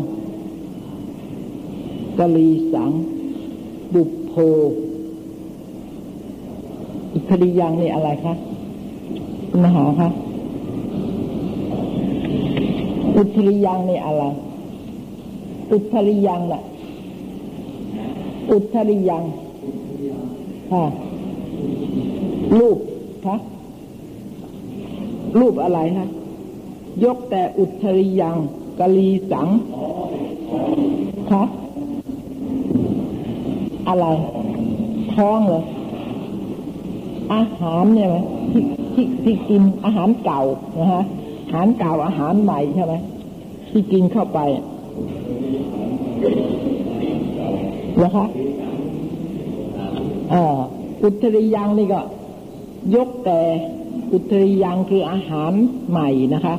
[2.19, 2.91] กลีสัง
[3.95, 4.33] บุพโพ
[7.15, 8.35] อิคดียังนี่อะไรคะ
[9.51, 10.09] คุณมหาคะ
[13.17, 14.25] อุทริยังนี่อะไร
[15.73, 16.63] อุทริยังน่ะ
[18.51, 19.23] อุทริยัง
[20.73, 20.85] ค่ะ
[22.59, 22.79] รูป
[23.25, 23.37] คะ
[25.39, 26.09] รูปอะไรคะ
[27.05, 28.37] ยกแต่อุทริยัง
[28.79, 29.49] กะลีสัง
[31.31, 31.43] คะ
[33.89, 34.07] อะไร
[35.15, 35.63] ท้องเหรอ
[37.35, 38.17] อาหารเนี่ยไหม
[38.53, 38.63] ที่
[38.95, 40.43] ที่ที่กินอาหารเก่า
[40.81, 41.05] นะฮะ
[41.47, 42.95] อาหารเก่าอาหารใหม่ใช่ไหม
[43.71, 44.39] ที่กินเข้าไป
[48.03, 48.27] นะคะ
[50.33, 50.59] อ่า
[51.03, 52.01] อุตริยังนี่ก็
[52.95, 53.39] ยกแต่
[54.13, 55.53] อุตริยังคืออาหาร
[55.91, 56.55] ใหม่นะคะ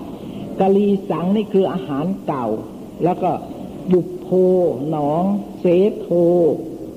[0.59, 2.47] กะลีสังนี่คืออาหารเก่า
[3.03, 3.31] แล้วก็
[3.91, 4.27] บุพโพ
[4.89, 5.23] หนอง
[5.59, 5.65] เส
[5.99, 6.07] โท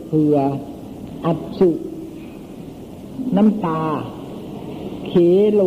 [0.06, 0.36] เผือ
[1.24, 1.70] อัดสุ
[3.36, 3.80] น้ำตา
[5.08, 5.12] เข
[5.52, 5.62] โล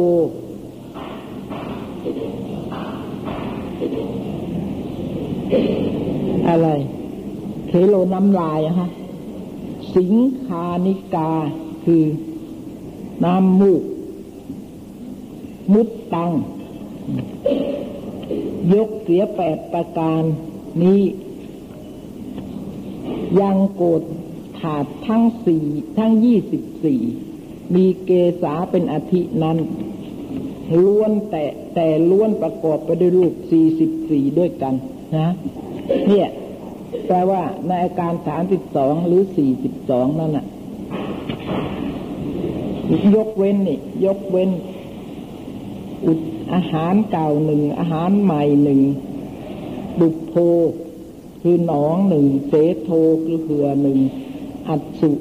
[6.49, 6.67] อะไร
[7.67, 8.89] เขโลน้ำลายอะฮะ
[9.95, 10.13] สิง
[10.45, 11.31] คานิกา
[11.85, 12.03] คือ
[13.23, 13.83] น้ำมูก
[15.73, 16.31] มุดตัง
[18.73, 20.23] ยกเสียแปดประการ
[20.83, 21.01] นี้
[23.41, 24.01] ยังโกด
[24.59, 25.63] ถาดทั้งสี่
[25.97, 27.01] ทั้งยี่สิบสี่
[27.75, 29.57] มีเกษาเป็นอาทินั้น
[30.85, 31.43] ล้วนแต่
[31.75, 34.73] แต่ล้วนประกอบไปด้วยรูปสี่สิบสี่ด้วยกัน
[35.17, 35.29] นะ
[36.07, 36.27] เนี่ย
[37.07, 40.45] แปลว่าในอาการสามสิบสองหรือสี่สิบสองนั่นน่ะ
[43.15, 44.49] ยกเว้นนี่ ยกเว้น
[46.05, 46.19] อุด
[46.53, 48.81] อาหารเก่าหนึ่งอาหารใหม่หนึ่ง
[49.99, 50.35] บุกโพ
[51.41, 52.89] คือหนองหนึ่งเสโท
[53.25, 53.99] คือเหือหนึ่ง
[54.67, 55.11] อัดสุ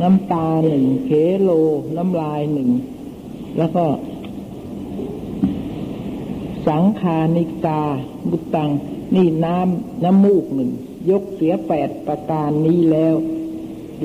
[0.00, 1.10] น้ำตาหนึ่งเข
[1.42, 1.50] โล
[1.96, 2.70] น้ำลายหนึ่ง
[3.58, 3.84] แล้วก็
[6.68, 7.82] สังคานิกา
[8.30, 8.70] บุตัง
[9.14, 10.70] นี่น้ำน้ำมูกหนึ่ง
[11.10, 13.14] ยกเสียแปดประการนี้แล้ว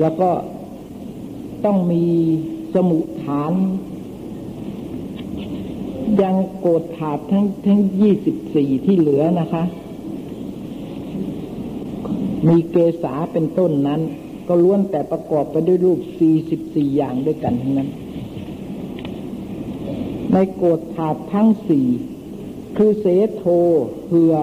[0.00, 0.30] แล้วก็
[1.64, 2.04] ต้องมี
[2.74, 3.52] สมุทฐาน
[6.22, 9.64] ยังโกดถาดทั้งทั้งยี่สิบสี่ที่เหลือนะคะ
[12.48, 14.00] มีเกษาเป็นต้นนั้น
[14.48, 17.88] ก็ล้วนแต่ประกอบไปด้วยรูปสี่สิบสี่อย่างด้วยกันทั้งนั้น
[20.32, 21.86] ในโกดถาดทั้งสี่
[22.76, 23.44] คือเสโท
[24.08, 24.34] เหือ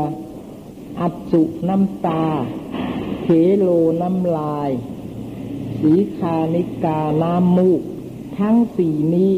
[0.99, 2.23] อัสุน้ำตา
[3.23, 3.27] เข
[3.59, 3.69] โล
[4.01, 4.69] น้ำลาย
[5.79, 7.81] สีคานิกาน้ำมูก
[8.39, 9.31] ทั้งสี่นี้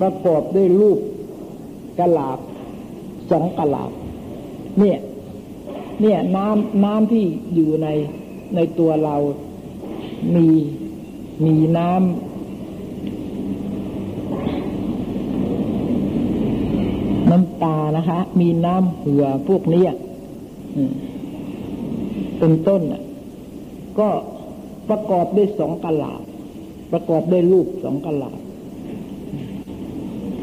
[0.00, 0.98] ประกอบด้วยรูป
[1.98, 2.38] กะลาบ
[3.30, 3.90] สองกะลาบ
[4.78, 4.98] เนี่ย
[6.00, 7.88] เนี่ยน้ำน้ำที่อยู่ใน
[8.54, 9.16] ในตัวเรา
[10.34, 10.46] มี
[11.44, 12.00] มีน้ำ
[17.30, 19.84] น้ำตานะคะ มีน้ำเหือพวกนี้
[22.38, 22.82] เป็นต้น
[23.98, 24.08] ก็
[24.88, 26.20] ประกอบด้วยสองกะลาบ
[26.92, 28.38] ประกอบด้วยรูปสองกะลาบ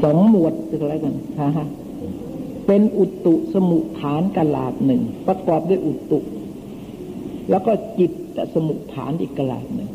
[0.02, 1.14] สองหมวดอะไรกัน
[1.56, 1.66] ฮะ
[2.66, 6.20] เป็นอุตุสมุฐานกลาหนึ่งประกอบด้วยอุตุ
[7.50, 8.12] แล้วก็จิต
[8.54, 9.90] สมุฐานอีกกลาหนึ่ง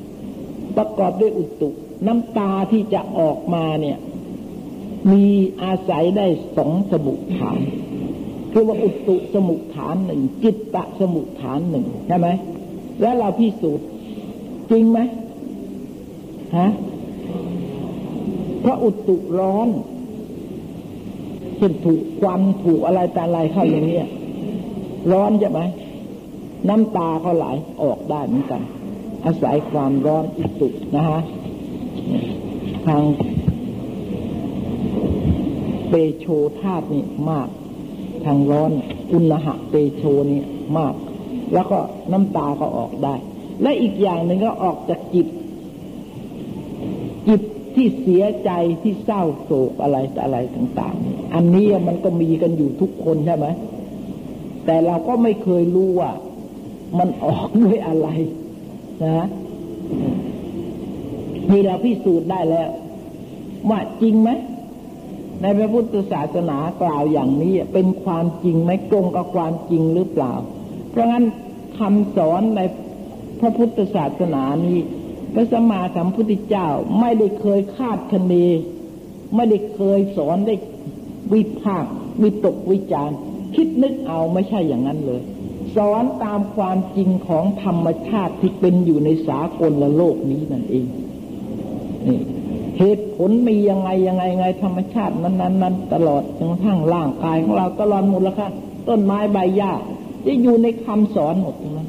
[0.78, 1.70] ประกอบด้วยอุตุ
[2.08, 3.98] น้ำตาที่จะออกมาเนี่ย
[5.12, 5.26] มี
[5.64, 7.60] อาศัยได้สองสมุฐาน
[8.52, 12.28] คือว่าอุตุสมุฐานหนึ่งจิตตะสมุฐานหนึ่งใช่ไหม
[13.02, 13.88] แล้วเราพิสูจน์
[14.72, 15.00] จริงไหม
[16.58, 16.70] ฮะ
[18.62, 19.68] เพราะอุตุร้อน
[21.62, 24.00] ช่นถูกควันถูกอะไรแต่อะไรเข้าอย่างนี้
[25.12, 25.62] ร้อนใช่ไหม
[26.69, 27.45] น้ำตาก็ไหล
[27.82, 28.62] ออกได้เหมือนกัน
[29.26, 31.19] อาศัยความร้อนอุตุนะฮะ
[32.88, 33.04] ทาง
[35.89, 36.26] เปโช
[36.60, 37.47] ธาตุนี่มาก
[38.26, 38.71] ทางร้อน
[39.13, 40.41] อุณหะเปโชนี่
[40.78, 40.93] มาก
[41.54, 41.80] แล้วก็
[42.12, 43.15] น้ำตาก็ออกได้
[43.62, 45.28] และอีกอย่างหนึ่งก็ออกจากจิต
[47.28, 47.41] จิต
[47.76, 53.48] ที่เสียใจที่เศร้าโศกอะไรอะไรต่างๆ อันนี้มันก็มีกันอยู่ทุกคนใช่ไหม
[54.66, 56.12] แต่เราก็ไม่เคยรู้ว่า
[57.00, 58.08] มันออกด้วยอะไร
[59.04, 59.28] นะ
[61.50, 62.70] นี่เราพิสูจน์ได้แล้ว
[63.70, 64.30] ว่าจริงไหม
[65.42, 70.34] ในพระพุทธศาสนากล่าวอย่างนี้เป็นความจริงไหมตรงกับความจริงหรือเปล่า
[70.90, 71.26] เพราะงั้น
[71.80, 72.62] คำสอนใน
[73.40, 74.78] พระพุทธศาสนานี้
[75.34, 76.67] พระสมมาสัมพุทธเจ้า
[77.00, 78.34] ไม่ได้เคยคาดคะเน
[79.36, 80.56] ไม่ได้เคยสอนได้
[81.34, 81.86] วิพาก
[82.22, 83.12] วิตกวิจาร
[83.56, 85.22] คิดนึกเอาไม่ใช่อย่างนั้นเลย
[85.76, 90.86] สอนตามความจริงของธรรมชาติที่เป็นอยู่ในสากลละโลกนี้นั่นเอง
[92.08, 92.20] นี่
[92.80, 98.50] เหตุผลมียังไงยังไงไงธรรมชาตินั้นนั้นนั้นตลอดจนกระทั่งร่างกายของเราตลอดหมดแล้วค่ะ
[98.88, 99.72] ต้นไม้ใบหญ้า
[100.26, 101.88] จะอยู่ในคำสอนหมดนะ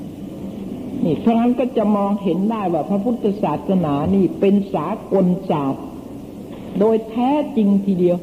[1.05, 5.85] นี่เพราะงั้นก็จะมองเห็นได้ว่าพระพุทธศาสนานี่เป็นสากลศาสตร์
[6.79, 8.17] โดยแท้จริงทีเดียว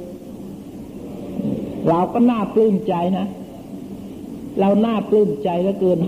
[1.87, 3.27] เราก็น่าปลื้มใจนะ
[4.59, 5.99] เราน่าปลื้มใจเหลือเกิน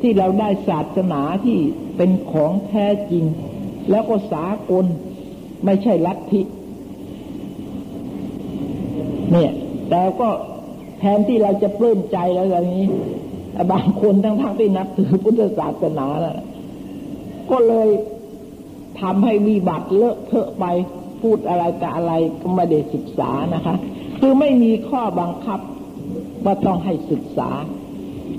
[0.00, 1.58] ที่เราได้ศาสนาที่
[1.96, 3.24] เป็นของแท้จริง
[3.90, 4.84] แล้วก็สากล
[5.64, 6.42] ไม่ใช่ลัทธิ
[9.30, 9.52] เนี่ย
[9.90, 10.28] แต่ก็
[10.98, 12.86] แทนที่เราจะปลื้มใจแล้วอย่างนี้
[13.72, 16.36] บางคนทั้งๆทที่นับถือพุทธศาสนาแล้ว
[17.50, 17.88] ก็เลย
[19.00, 20.64] ทำให้วิบัติเลอะเทอะไป
[21.20, 23.74] พูดอะไรกับอะไรก็ไม่ได้ศึกษานะคะ
[24.18, 25.60] คือไม่มีข้อบังคับ
[26.44, 27.50] ว่าต้องให้ศึกษา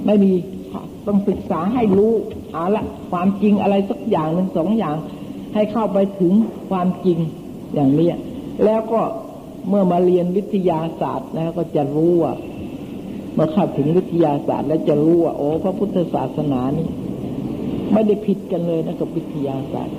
[0.05, 0.31] ไม่มี
[1.07, 2.13] ต้องศึกษาให้รู้
[2.51, 4.95] เอาละความจริงอะไรสักอย่างหนึ่งสองอย่าง
[5.53, 6.33] ให้เข้าไปถึง
[6.69, 7.19] ความจริง
[7.73, 8.09] อย่างนี้
[8.65, 9.01] แล้วก็
[9.69, 12.33] เมื่อมาเรียนวิทยาศาสตร์แล้วก็จะรู้ว่า
[13.35, 16.87] เมื่อเข้าถึงวิทยาศาสตร์แล้วจะรู้ว่าโอ้พระพุทธศาสนานี่
[17.93, 19.97] ไม่ได้ผิดกันเลยนะกับวิทยาศาสตร์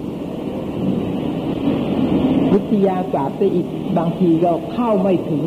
[2.55, 3.66] วิทยาศาสตร์แต่อีก
[3.99, 5.42] บางทีเราเข้าไม่ถึง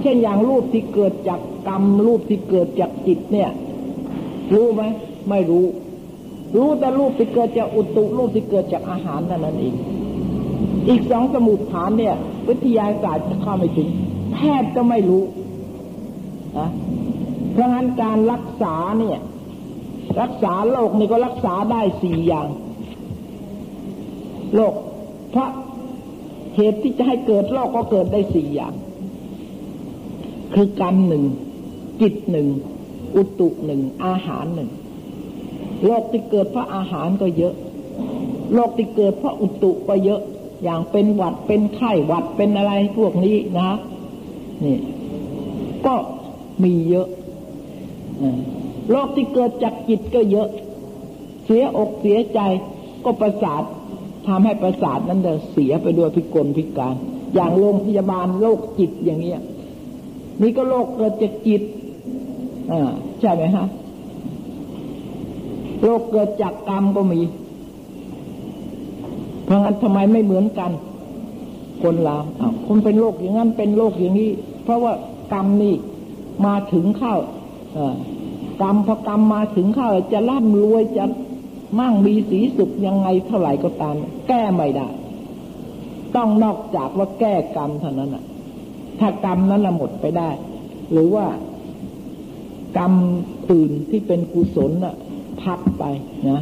[0.00, 3.50] เช่นอย่างรูปที่เกิดจากกรรมรูปที่เกิดจากจิตเนี่ย
[4.54, 4.82] รู้ไหม
[5.30, 5.64] ไม่รู้
[6.56, 9.74] รู้แต่รูปที่เกิดจากอุตุรูปที่เกิดจากอาหารนั่นนั่นเอง
[10.88, 12.14] อีกสองสมุดฐานเนี่ย
[12.48, 13.88] วิทยาศาสตร์เข้าไม่ถึง
[14.32, 15.22] แพทย์ก็ไม่รู้
[16.58, 16.68] นะ
[17.54, 19.18] เพราะงั้นการรักษาเนี่ย
[20.20, 22.48] รักษาโรคนี่ก็รักษาได้สี่อย่าง
[24.54, 24.74] โรค
[25.30, 25.48] เพราะ
[26.56, 28.74] เหตุที่จะให้เกิดโรคก็เกิดได้สี่อย่าง
[30.54, 31.24] คือกรรมหนึ่ง
[32.00, 32.48] จิตหนึ่ง
[33.16, 34.70] อุตุหนึ่งอาหารหนึ่ง
[35.84, 37.54] โรคที่เกิดเพราะอาหารก็เยอะ
[38.54, 40.20] โรคที่เกิดเพราะอุตุก็เยอะ
[40.62, 43.70] อย่างเป็นหวัดเป็นไข้หวัดเป็นอะไรพวกนี้นะ
[44.64, 44.78] นี่
[45.86, 45.94] ก็
[46.64, 47.08] มีเยอะ
[48.90, 50.48] โรคที่เกิดจากจิตก็เยอะ
[51.44, 52.40] เสียอกเสียใจ
[53.04, 53.62] ก็ประสาท
[54.26, 56.94] ทำให้ประสาทนั้นเดเสียไปด้วยพิกลพิการ
[57.34, 59.40] อย่างโรงพยาบาลโรคจิตอย่างเนี้ย
[60.42, 61.62] นี่ก็โรคเกิดจากจิต
[62.70, 63.66] อ่าใช่ไหมฮะ
[65.82, 67.20] โรคเกิดจากกรรมก็มี
[69.44, 70.70] เพราะงั้นทำไมไม่เหมือนกัน
[71.82, 74.30] คนเราอ้าวคนเป็นโรคอย่างนั้นเป็นโรคอย่างนี้
[74.64, 74.92] เพราะว่า
[75.32, 75.74] กรรมนี่
[76.46, 77.16] มาถึงเข้า
[78.62, 81.04] กรรมพอกรรมมาถึงข้าจะร่ำรวยจะ
[81.78, 83.94] มั่งมีสีสุขยังไงเท่าไหร่ก็ตาม
[84.28, 84.88] แก้ไม่ได้
[86.16, 88.24] ต้องนอกจากว่าแก้กรรมเท่านั้นอะ
[89.00, 90.30] ถ้ากรรมนั้นละหมดไปได้
[90.92, 91.26] หรือว่า
[92.78, 92.92] กรรม
[93.50, 94.94] ตื่นที่เป็นกุศลน่ะ
[95.42, 95.84] พักไป
[96.30, 96.40] นะ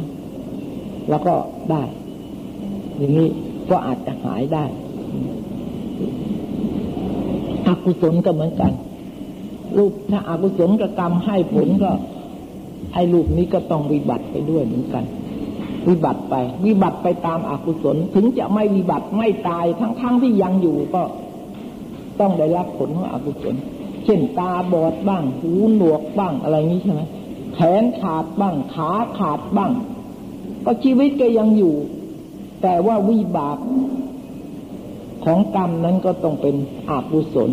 [1.09, 1.33] แล้วก็
[1.71, 1.83] ได้
[2.97, 3.27] อย่างนี้
[3.69, 4.65] ก็อาจจะหายได้
[7.67, 8.71] อกุศลก็เหมือนกัน
[9.77, 11.91] รูปถ้าอากุศลกรรมให้ผลก็
[12.93, 15.03] ไอ้รูปนี้ก็ต้องวิบัติไปด้วยเหมือนกัน
[15.87, 21.03] วิบัติไป วิบัติไปตามอากุศลถึงจะไม่วิบัติไม่ตายทั้งๆทที่ยังอยู่ก็
[22.19, 23.55] ต้องได้รับผลของอกุศล
[24.05, 27.01] เช่นตาบอดบ้าง หูหนวกบ้างอะไรนี้ใช่ไหม
[27.53, 29.71] แขนขาดบ้างขาขาดบ้าง
[30.65, 31.75] ก็ชีวิตก็ยังอยู่
[32.61, 33.57] แต่ว่าวิบาก
[35.25, 36.55] ของกรรมนั้นก็ต้องเป็น
[36.89, 37.51] อกุศล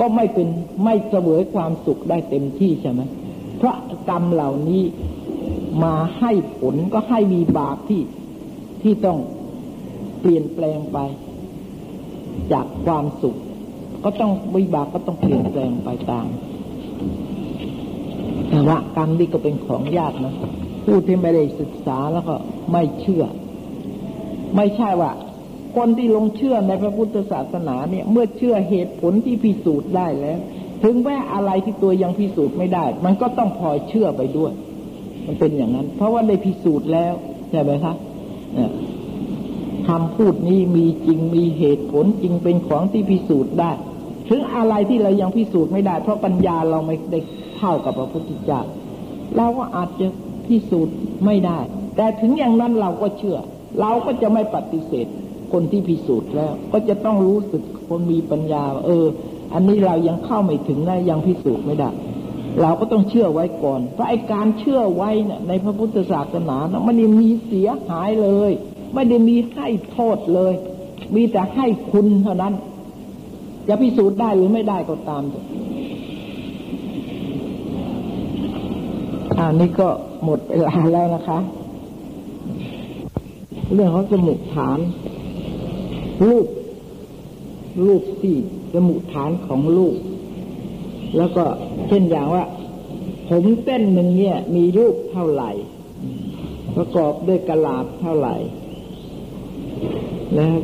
[0.00, 0.48] ก็ไม่เป็น
[0.84, 3.00] ไม่เสวยความสุขได้เต็มที่ใช่ไหม
[3.56, 3.76] เพราะ
[4.10, 4.82] กรรมเหล่านี้
[5.84, 8.02] มาให้ผลก็ให้มีบาปที่
[8.82, 9.18] ที่ต้อง
[10.20, 10.98] เปลี่ยนแปลงไป
[12.52, 13.36] จากความสุข
[14.04, 16.28] ก็ต้องวิบากก็ต้องเปลี่ยนแปลงไปตาม
[18.48, 20.34] แต่ว่ากรรมนี่ก็เป็นของยากนะ
[20.84, 22.34] ผู้ที่ไม่ได้ศึกษาแล้วก็
[22.72, 23.24] ไม่เชื่อ
[24.56, 25.10] ไม่ใช่ว่า
[25.76, 30.38] คนที่ลงเชื่อในพระพุทธศาสนาเนี่ย เมื่อเชื่อเหตุผลที่พิสูจน์ได้แล้ว
[30.82, 34.52] ถึงแม้อะไรที่ตัวยังพิสูจน์ไม่ได้ มันก็ต้องพลอยเชื่อไปด้วย
[35.26, 37.12] มันเป็นอย่างนั้น เพราะว่าได้พิสูจน์แล้ว
[37.50, 37.94] ใช่ไหมคะ
[39.88, 43.72] คำพูดนี้มีจริงมีเหตุผลจริงเป็นของที่พิสูจน์ได้
[44.28, 47.18] ถึงอะไรที่เรายังพิสูจน์ไม่ได้ เพราะปัญญาเราไม่ได้
[47.56, 48.60] เท่ากับพระพุทธเจ้า
[49.36, 50.06] เราก็อาจจะ
[50.46, 50.94] พิสูจน์
[51.26, 51.58] ไม่ได้
[51.96, 53.38] แต่ถึงอย่างนั้นเราก็เชื่อ
[53.80, 55.06] เราก็จะไม่ปฏิเสธ
[55.52, 59.06] คนที่พิสูจน์แล้ว ก็จะต้องรู้สึกคนมีปัญญา เออ
[59.54, 61.90] อันนี้เรายังเข้าไม่ถึงนะยังพิสูจน์ไม่ได้
[62.60, 68.50] เราก็ต้องเชื่อไว้ก่อน เพราะไอการเชื่อไว้เนี่ยในพระพุทธศาสนานะมันมีเสียหายเลย
[68.94, 70.54] ไม่ได้มีให้โทษเลย
[71.14, 72.54] มีแต่ให้คุณเท่านั้น
[73.68, 75.22] จะพิสูจน์ได้หรือไม่ได้ก็ตาม
[79.38, 79.88] อันนี้ก็
[80.24, 81.38] หมดเวลาแล้วนะคะ
[83.74, 84.78] เรื่องของสมุดฐาน
[86.24, 86.46] รูป
[87.84, 88.36] รูปที่
[88.72, 89.96] สมุฐานของรูป
[91.16, 91.44] แล้วก็
[91.88, 92.44] เช่นอย่างว่า
[93.28, 95.50] ผมเส้นหนึ่งเนี่ย มีรูปเท่าไหร่
[96.76, 98.34] ประกอบด้วยกระลาบเท่าไหร่
[100.34, 100.54] แล้ว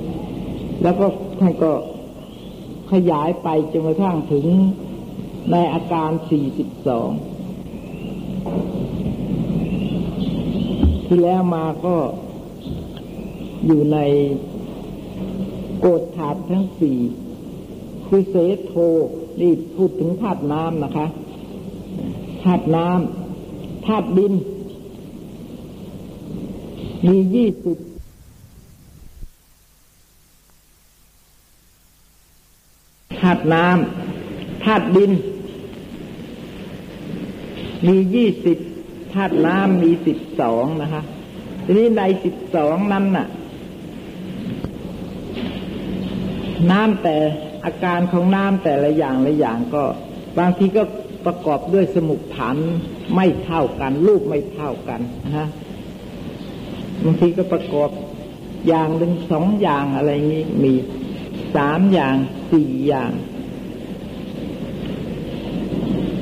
[0.83, 1.07] แล้วก็
[1.41, 1.73] ท่านก็
[2.93, 4.47] ขยายไปจนกระทั่งถึง
[5.51, 7.11] ในอาการสี่สิบสอง
[11.07, 11.97] ที่แล้วมาก็
[13.67, 13.99] อยู่ใน
[15.87, 16.99] โกดถาดทั้งสี่
[18.07, 18.73] คือเสโท
[19.41, 21.07] นี่พูดถึงธาตุน้ำนะคะ
[22.43, 24.35] ธาตุน้ำธาตุดิน
[27.07, 27.79] มียี่สิบ
[33.21, 35.13] ธาตุน้ำธาตุดิน
[37.87, 38.59] มียี่สิบ
[39.13, 41.03] ธาตุน้ำมีสิบสองนะคะ
[41.65, 43.27] ทีนี้ในสิบสองนั้นน่ะ
[46.71, 47.17] น้ำแต่
[47.65, 49.85] อาการของน้ำแต่ละอย่างละอย่างก็
[50.39, 50.83] บางทีก็
[51.27, 52.57] ประกอบด้วยสมุกฐาน
[53.15, 55.49] ไม่เท่ากัน รูปไม่เท่ากันนะฮะ
[57.05, 57.91] บางทีก็ประกอบ
[58.69, 60.73] อย่างหนึ่งสองอย่างอะไรนี้มี
[61.57, 62.17] สามอย่าง
[62.53, 63.13] สี่อย่าง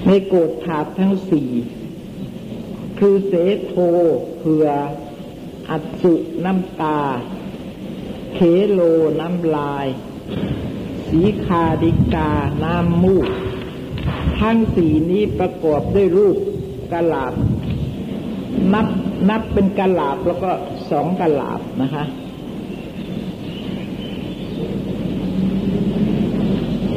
[0.07, 1.51] ในโกดถาดทั้งสี่
[2.99, 3.33] คือเส
[3.67, 3.75] โท
[4.39, 4.67] เผือ
[5.71, 7.01] อัสุน้ำตา
[8.35, 8.39] เค
[8.71, 8.81] โล
[9.21, 9.87] น้ำลาย
[11.09, 12.31] สีคาดิกา
[12.63, 13.29] น้ำมูก
[14.41, 16.37] ทั้งสีนี้ประกอบด้วยรูป
[16.93, 17.33] กะลาบ
[18.73, 18.87] นับ
[19.29, 20.51] นับเป็นกะลาบแล้วก็
[20.91, 22.05] สองกะลาบนะคะ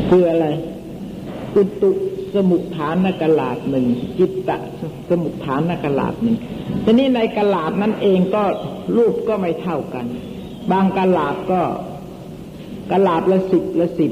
[0.09, 0.45] คืออะไร
[1.55, 1.91] อุตุ
[2.35, 3.85] สมุทฐานกลาดหนึ่ง
[4.17, 4.57] จิตตะ
[5.09, 6.37] สมุทฐานกลาดหนึ่ง
[6.83, 8.43] ทีนี้ในกลาดนั้นเองก็
[8.95, 10.05] รูปก็ไม่เท่ากัน
[10.71, 11.61] บางกลาดก็
[12.91, 14.11] กลาดละสิบละสิบ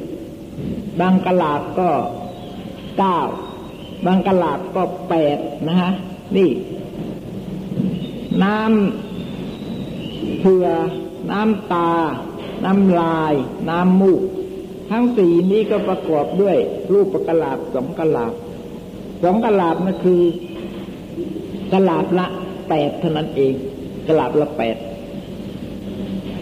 [0.99, 1.89] บางกลาดก็
[2.97, 3.19] เก้า
[4.05, 5.91] บางกลาดก็แปดนะฮะ
[6.37, 6.49] นี่
[8.43, 10.67] น้ำเผือ
[11.31, 11.91] น้ำตา
[12.65, 13.33] น้ำลาย
[13.69, 14.21] น้ำมูก
[14.91, 16.57] ทั้งสี่นี้ก็ประกอบด้วย
[16.93, 18.33] รูปประกลาบสองกลาบ
[19.23, 20.21] สองกลาบนั่นคือ
[21.73, 22.27] กลาบละ
[22.69, 23.53] แปดเท่านั้นเอง
[24.07, 24.75] กลาบละแปด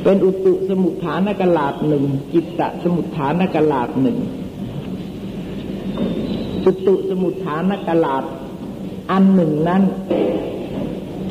[0.03, 4.17] เป็นอุตุสมุทฐานกลาบหนึ่งจิตตสมุทฐานกลาบหนึ่ง
[6.65, 8.23] อุตุสมุทฐานกลาบ
[9.11, 9.83] อันหนึ่งนั้น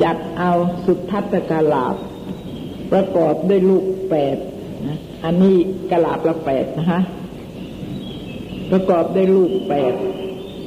[0.03, 0.51] จัดเอา
[0.85, 1.95] สุทัศกลาบ
[2.91, 4.37] ประกอบด้วยลูกแปด
[4.87, 5.55] นะอันนี้
[5.91, 7.01] กลาบละแปดนะฮะ
[8.71, 9.93] ประกอบด้วยลูกแปด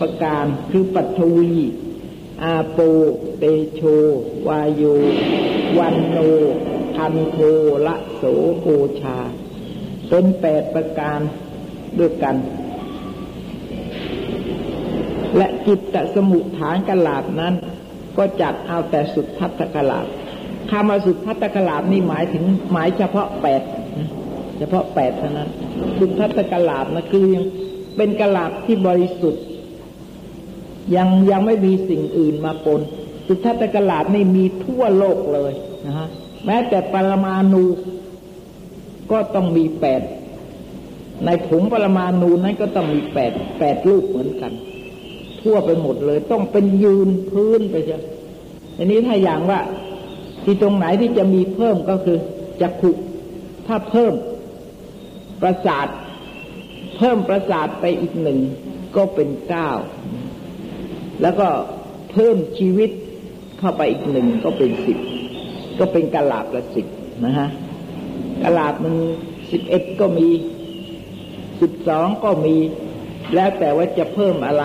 [0.00, 1.54] ประการคือปัทวี
[2.42, 2.78] อาโป
[3.38, 3.80] เตโช
[4.48, 4.82] วายโย
[5.78, 6.18] วันโน
[6.96, 7.38] พันโท
[7.86, 7.93] ละ
[8.26, 8.68] โสโก
[9.02, 9.18] ชา
[10.08, 11.18] เป็นแปดประการ
[11.98, 12.36] ด้วยกัน
[15.36, 17.54] และจิตตสมุฐานกลาบนั้น
[18.18, 20.06] ก็จัดเอาแต่สุดทัตกลาบ
[20.70, 23.62] คำว่าสุดทัตกลาบนี่หมายถึงหมายเฉพาะแปด
[24.58, 25.48] เฉพาะแปดเท่านั้น
[25.98, 27.44] สุทัตกลาบนะคือยัง
[27.96, 29.44] เป็นกลาบที่บริสุทธิ์
[30.96, 32.80] ยังยังไม่มีสิ่งอื่นมาปน
[33.26, 35.52] สุทัตกลาบนี่มีทั่วโลกเลย
[35.86, 36.08] นะฮะ
[36.46, 37.64] แม้แต่ปรมาณู
[39.12, 40.02] ก็ต้องมีแปด
[41.24, 44.52] ในผงปรมาณูนั้นก็ต้องมีแปดแปดลูกเหมือนกัน
[45.42, 47.98] ทั่วไปหมดเลย ต้องเป็นยืนพื้นไปเช่
[48.78, 49.60] อันนี้ถ้าอย่างว่า
[50.44, 52.18] ที่ตรงไหนที่จะมีเพิ่มก็คือ
[52.60, 52.90] จักขุ
[53.66, 54.14] ถ้าเพิ่ม
[55.42, 55.88] ประสาท
[56.96, 58.38] เพิ่มประสาทไปอีกหนึ่ง
[58.96, 59.70] ก็เป็นเก้า
[61.22, 61.48] แล้วก็
[62.12, 62.90] เพิ่มชีวิต
[63.58, 64.98] เข้าไปอีกหนึ่งก็เป็นสิบ
[65.78, 66.86] ก็เป็นกะลาบละสิบ
[67.24, 67.48] นะฮะ
[68.42, 68.94] กะลาบมัน
[69.50, 70.28] สิบเอ็ดก็มี
[71.60, 72.56] สิบสองก็มี
[73.34, 74.64] แล้วแต่ว่าจะเพิ่มอะไร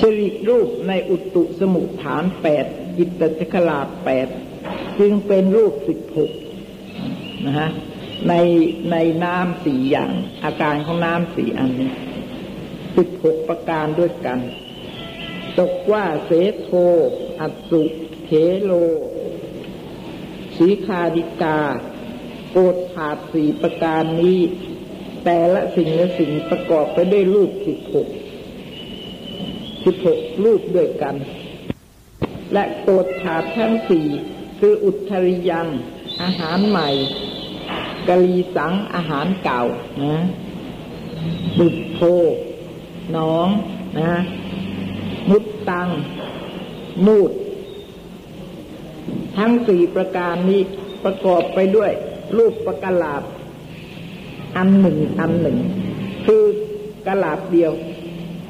[0.00, 2.64] สิริรูปในอุตุสมุทฐานแปด
[2.96, 4.28] จิตตะคลาแปด
[4.98, 6.30] จึงเป็นรูปสิบหก
[7.46, 7.70] นะฮะ
[8.28, 8.34] ใน
[8.90, 10.12] ในน้ำสี่อย่าง
[10.44, 11.90] อาการของน้ำสี่อันนี้
[12.96, 14.38] สิบหกประการด้วยกัน
[15.58, 16.30] ตกว่าเส
[16.62, 16.70] โท
[17.40, 17.82] อัสุ
[18.24, 18.30] เท
[18.62, 18.72] โล
[20.56, 21.58] สีคาดิกา
[22.50, 24.40] โกดถาดสี่ประการนี้
[25.24, 28.08] แต่ละสิ่งละสิ่งประกอบไปด้วยรูปสิบหก
[29.84, 31.14] สิบหกรูปด้วยกัน
[32.52, 34.06] และโกดถาดทั้งสี่
[34.58, 35.68] คืออุทริยัง
[36.22, 36.88] อาหารใหม่
[38.08, 39.62] กะลีสังอาหารเก่า
[40.02, 40.16] นะ
[41.58, 41.98] บุตโพ
[43.16, 43.48] น้อง
[44.00, 44.14] นะ
[45.30, 45.88] มุตตัง
[47.06, 47.30] มูด
[49.36, 50.60] ทั้งสี่ประการนี้
[51.04, 51.90] ประกอบไปด้วย
[52.36, 53.22] รูปประกลาบ
[54.56, 55.58] อันหนึ่งอันหนึ่ง
[56.26, 56.42] คือ
[57.06, 57.72] กระลาบเดียว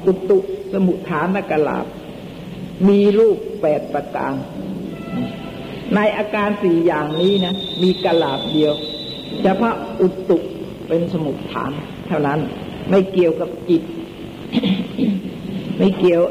[0.05, 0.39] อุตุ
[0.73, 1.85] สมุทฐานกระลาบ
[2.87, 4.33] มีรูปแปดประการ
[5.95, 8.73] ในอาการสี่อย่างนี้นะ มีกระลาบเดียว
[9.41, 10.37] เฉพาะอุตุ
[10.87, 11.71] เป็นสมุทฐาน
[12.07, 12.39] เท่านั้น
[12.89, 13.83] ไม่เกี่ยวกับจิต
[15.77, 16.21] ไม่เกี่ยว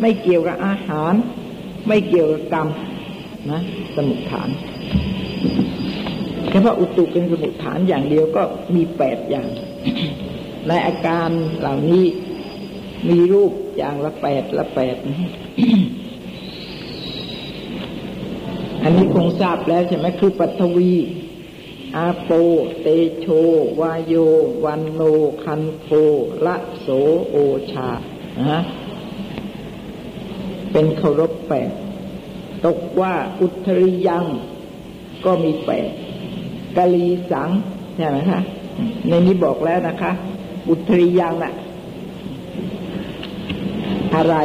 [0.00, 1.14] ไม่เกี่ยวกับอาหาร
[1.88, 2.68] ไม่เกี่ยวกับกรรม
[3.50, 3.60] นะ
[3.94, 4.48] สมุทฐาน
[6.48, 8.42] แค่พาะอุตุเป็นสมุทฐานอย่างเดียวก็
[8.74, 9.48] มีแปดอย่าง
[10.68, 11.28] ในอาการ
[11.60, 12.04] เหล่านี้
[13.08, 14.96] มีรูปอย่างละแปดละแปด
[18.82, 20.94] อันนี้คงทราบแล้วใช่ไหมคือปัทวี
[21.96, 22.30] อาโป
[22.80, 22.86] เต
[23.20, 23.26] โช
[23.80, 24.14] วายโย
[24.64, 25.00] วันโน
[25.44, 25.88] คันโท
[26.46, 26.88] ละโส
[27.28, 27.36] โอ
[27.72, 27.90] ชา
[28.40, 28.60] นะ
[30.72, 31.70] เป็นเคารพแปด
[32.64, 34.24] ตกว่าอุทริยัง
[35.24, 35.88] ก็มีแปด
[36.76, 37.48] กะลีสัง
[37.96, 38.40] ใช่ไหมคะ
[39.08, 40.12] ในนี้บอกแล้วนะคะ
[40.68, 41.52] อุทริยังน่ะ
[44.14, 44.36] อะไร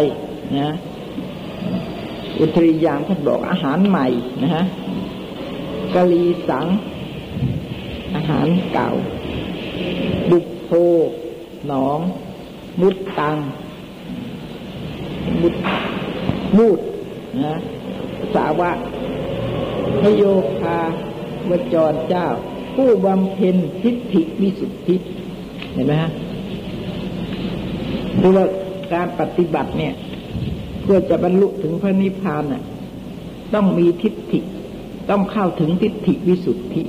[0.59, 0.75] นะ
[2.39, 4.07] อุทริยังท่านบอกอาหารใหม่
[4.43, 4.63] นะฮะ
[5.95, 6.65] กะลีสัง
[8.15, 8.89] อาหารเก่า
[10.29, 10.69] บุโพ
[11.67, 11.99] หนอง
[12.81, 13.37] มุดตัง
[15.41, 15.53] มุด
[16.57, 16.79] มูด
[17.45, 17.55] นะ
[18.35, 18.71] สาวะ
[20.01, 20.23] พโย
[20.59, 20.77] คา
[21.49, 22.27] วจรเจ้า
[22.75, 24.95] ผู้บำเพ็ญทิฏฐิวิสุทธิ
[25.73, 26.11] เห็นไหมฮะ
[28.21, 28.45] ดูว่า
[28.93, 29.93] การปฏิบัติเนี่ย
[30.81, 32.63] เพื่อจะบรรลุถึงพระนิพพานน่ะ
[33.53, 34.39] ต้องมีทิฏฐิ
[35.09, 36.83] ต้องเข้าถึงทิฏฐิวิสุทธิ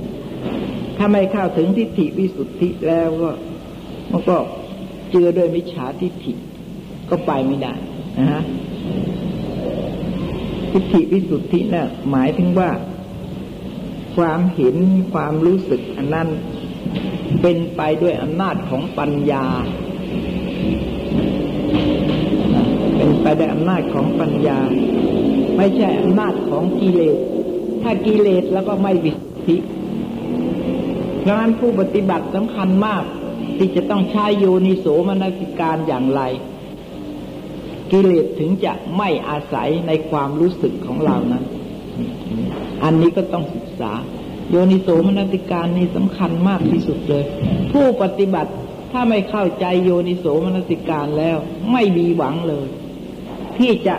[0.98, 3.30] ถ้าไม่เข้าถึงทิฏฐิวิสุทธิแล้วก็
[4.10, 4.36] มันก็
[5.10, 6.32] เจือด้วยมิจฉาทิฏฐิ
[7.10, 7.74] ก็ไปไม่ได้
[8.18, 8.42] นะฮะ
[10.70, 12.70] ทิฏฐิวิสุทธินะ่ะหมายถึงว่า
[14.16, 14.76] ความเห็น
[15.12, 16.28] ความรู้สึกอันนั้น
[17.42, 19.44] เป็นไปด้วยอำนาจของปัญญา
[22.96, 24.58] เป็นไปด้วยอำนาจของปัญญา
[25.56, 27.18] ไม่ใช่อำนาจของกิเลส
[27.82, 29.56] ถ้ากิเลสแล้วก็ไม่วิสุทธิ
[31.20, 33.04] เพราะนั้นผู้ปฏิบัติสำคัญมาก
[33.58, 36.22] ที่จะต้องใช้โยนิโสมนสิการอย่างไร
[37.92, 41.44] กิเลสถึงจะไม่อาศัยในความรู้สึกของเรานั้น
[42.84, 43.92] อันนี้ก็ต้องศึกษา
[44.50, 47.24] โยนิโสมนติการนี่สำคัญมากที่สุดเลย
[47.72, 48.50] ผู้ปฏิบัติ
[48.92, 51.36] ถ้าไม่เข้าใจโยนิโสมนติการแล้ว
[51.72, 52.66] ไม่มีหวังเลย
[53.58, 53.96] ที่จะ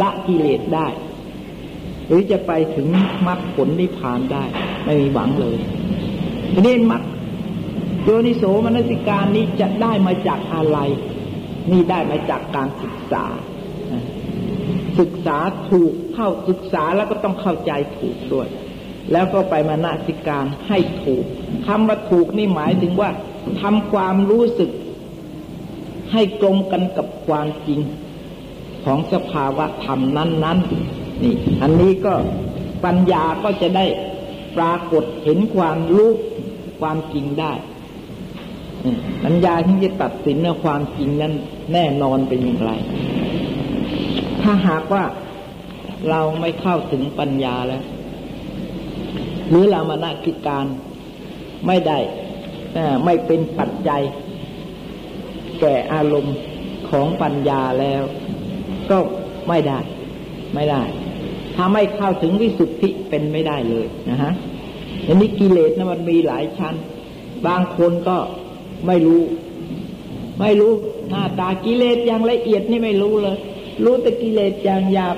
[0.00, 0.88] ละกิเลสได้
[2.06, 2.86] หรือจะไปถึง
[3.26, 4.44] มรรคผลนิพพานได้
[4.84, 5.56] ไม่มีหวังเลย
[6.52, 7.02] ทีนี้มรรค
[8.04, 10.78] โยนิโสมนสิการนี้จะได้มาจากอะไร
[11.70, 13.24] นี่ได้มาจากการศึกษา
[15.00, 15.38] ศึกษา
[15.70, 18.48] ถูกเข้าศึกษาแล้วก็ต้องเข้าใจถูกด้วย
[19.12, 21.24] แล้วก็ไปมานาสิการให้ถูก
[21.66, 23.10] คำว่าถูกนี่หมายถึงว่า
[23.60, 24.70] ทำความรู้สึก
[26.12, 27.80] ให้ตรงกันกับความจริง
[28.84, 30.58] ของสภาวะธรรมนั้น
[30.90, 32.14] ๆ นี่ อันนี้ก็
[32.84, 33.86] ปัญญาก็จะได้
[34.56, 36.10] ปรากฏเห็นความรู้
[36.80, 37.52] ความจริงได้
[39.24, 41.34] ปัญญาที่จะตัดสินในความจริงนั้น
[41.72, 42.70] แน่นอนเป็นอย่างไร
[44.42, 45.04] ถ้าหากว่า
[46.10, 47.82] เราไม่เข้าถึงปัญญาแล้ว
[49.48, 50.66] หรือเรามานาคิการ
[51.66, 51.98] ไม่ได้
[53.04, 54.02] ไม่เป็นปัจจัย
[55.60, 56.36] แก่อารมณ์
[56.90, 58.02] ของปัญญาแล้ว
[58.90, 58.98] ก็
[59.48, 59.78] ไม่ได้
[60.54, 60.82] ไม่ได้
[61.54, 64.32] ถ้าไม่เข้าถึงวิสุทธิเป็นไม่ได้เลยนะฮะ
[65.06, 66.74] อันนี้กิเลสนะมันมีหลายชั้น
[67.46, 68.16] บางคนก็
[68.86, 69.22] ไม่รู้
[70.40, 70.72] ไม่รู้
[71.08, 73.36] หน้าตากิเลสอย่างละเอียดนี่ไม่รู้เลย
[73.84, 75.16] รู้แต่กิเลสอย่างหยาบ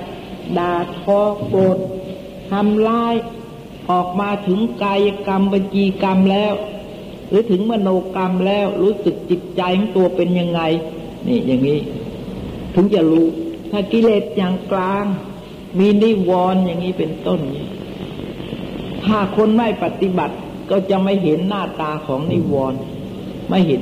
[0.57, 1.77] ด่าทอโกรธ
[2.51, 3.13] ทำลาย
[3.89, 6.53] ออกมาถึงกายกรรมบัญจีกรรมแล้ว
[7.29, 10.61] หรือถึงมโนกรรมแล้วรู้สึกจิตใจของตัวเป็นยังไง
[11.27, 11.79] นี่อย่างนี้
[12.75, 13.25] ถึงจะรู้
[13.71, 15.05] ถ้ากิเลสอย่างกลาง
[15.79, 17.39] มีนิวรณ์อย่างนี้เป็นต้น
[19.05, 20.35] ถ้าคนไม่ปฏิบัติ
[20.69, 22.79] ก็จะไม่เห็นหน้าตาของนิวรณ์
[23.49, 23.81] ไม่เห็น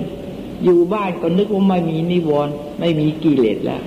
[0.63, 3.83] อยู่บ้านก็นึกว่าไม่มีนิวรณ์ไม่มีกิเลสแล้ว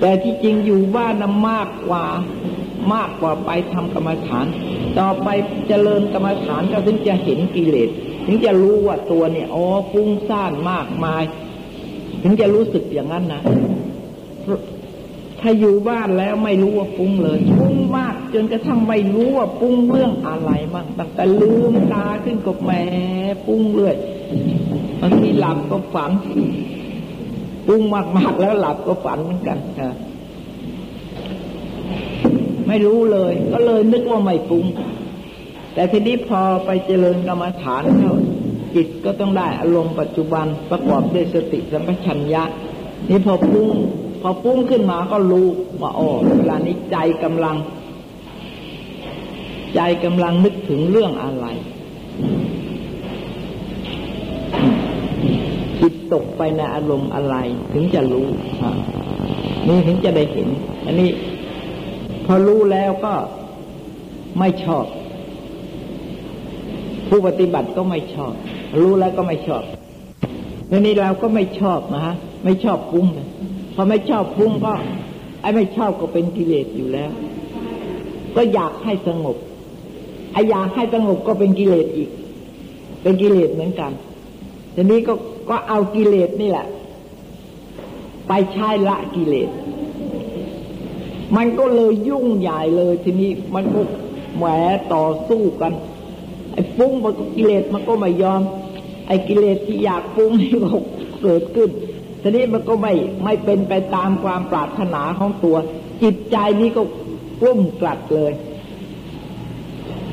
[0.00, 2.04] แต่ที่จริงอยู่บ้านนั้นมากกว่า
[2.94, 4.46] มากกว่าไปทำกรรมฐาน
[4.98, 5.28] ต่อไป
[5.68, 7.88] เจริญกรรมฐานก็ถึงจะเห็นกิเลส
[8.26, 11.22] ถึงจะรู้ว่าตัวเนี่ยอ๋อฟุ้งซ่านมากมาย
[12.22, 13.42] ถึงจะรู้สึกอย่างนั้นนะ
[15.40, 22.70] ถ้าอยู่บ้านแล้วไม่รู้ว่าปุ้งเลยปุ้งมากจนกระทั่งไม่รู้ว่าปุ้งเรื่องอะไรบ้างตั้งแต่ลืมตาขึ้นกับแหม
[23.46, 23.96] ปุ้งเรื่อย
[25.04, 26.10] บางทีหลับก็ฝัน
[27.66, 27.82] ปุ้ง
[28.16, 29.58] มาก ๆ แล้วหลับก็ฝันเหมือนกัน
[32.68, 34.64] ไม่รู้เลย ก็เลยนึกว่าไม่ปุ้ง
[35.74, 38.14] แต่ทีนี้พอไปเจริญกรรมฐานเข้า
[38.74, 42.42] จิตก็ต้องได้อารมณ์ปัจจุบันประกอบด้วยสติสัมปชัญญะ
[43.08, 43.68] นี่พอปุ้ง
[44.22, 45.48] พอปุ้งขึ้นมาก็รู้
[45.80, 47.56] ว่าอ๋อเวลานี้ใจกำลัง
[49.74, 51.46] ใจกำลังนึกถึงเรื่องอะไร
[55.80, 57.36] จิ ตกไปในอารมณ์อะไร
[57.72, 58.28] ถึงจะรู้
[59.68, 60.48] นี่ถึงจะได้เห็น
[60.86, 61.10] อันนี้
[62.26, 63.14] พอรู้แล้วก็
[64.38, 64.84] ไม่ชอบ
[67.08, 68.32] ผู้ปฏิบัติก็ไม่ชอบ
[68.80, 69.64] รู้แล้วก็ไม่ชอบ
[70.70, 73.06] ทีนี้เราก็ไม่ชอบนะฮะ ไม่ชอบปุ้ง
[73.74, 74.72] พอไม่ชอบปุ้งก็
[75.40, 77.10] ไอ้ไม่ชอบก็เป็นกิเลสอยู่แล้ว
[78.36, 79.36] ก็อยากให้สงบ
[80.32, 82.10] ไอ้อยากให้สงบก็เป็นกิเลสอีก
[83.02, 83.92] เป็นกิเลสเหมือนกัน
[84.74, 85.12] ทีนี้ก็
[85.48, 86.66] ก็เอากิเลสนี่แหละ
[88.28, 89.50] ไปใช้ละกิเลส
[91.36, 93.80] มันก็เลยยุ่งใหญ่เลยทีนี้มันก็
[94.36, 94.44] แหม
[94.94, 95.72] ต่อสู้กัน
[96.52, 98.42] ไอ้ปุ้งมันก็กิเลสมันก็ไม่ยอม
[99.06, 100.70] ไอ้กิเลสที่อยากปุ้งนี่ก็
[101.22, 101.70] เกิดขึ้น
[102.22, 102.92] ทีนี้มันก็ไม่
[103.24, 105.56] ไม่เป็นไปตามความปรารถนาของตัว
[106.02, 106.82] จิตใจนี้ก็
[107.42, 108.32] กุ้มกลัดเลย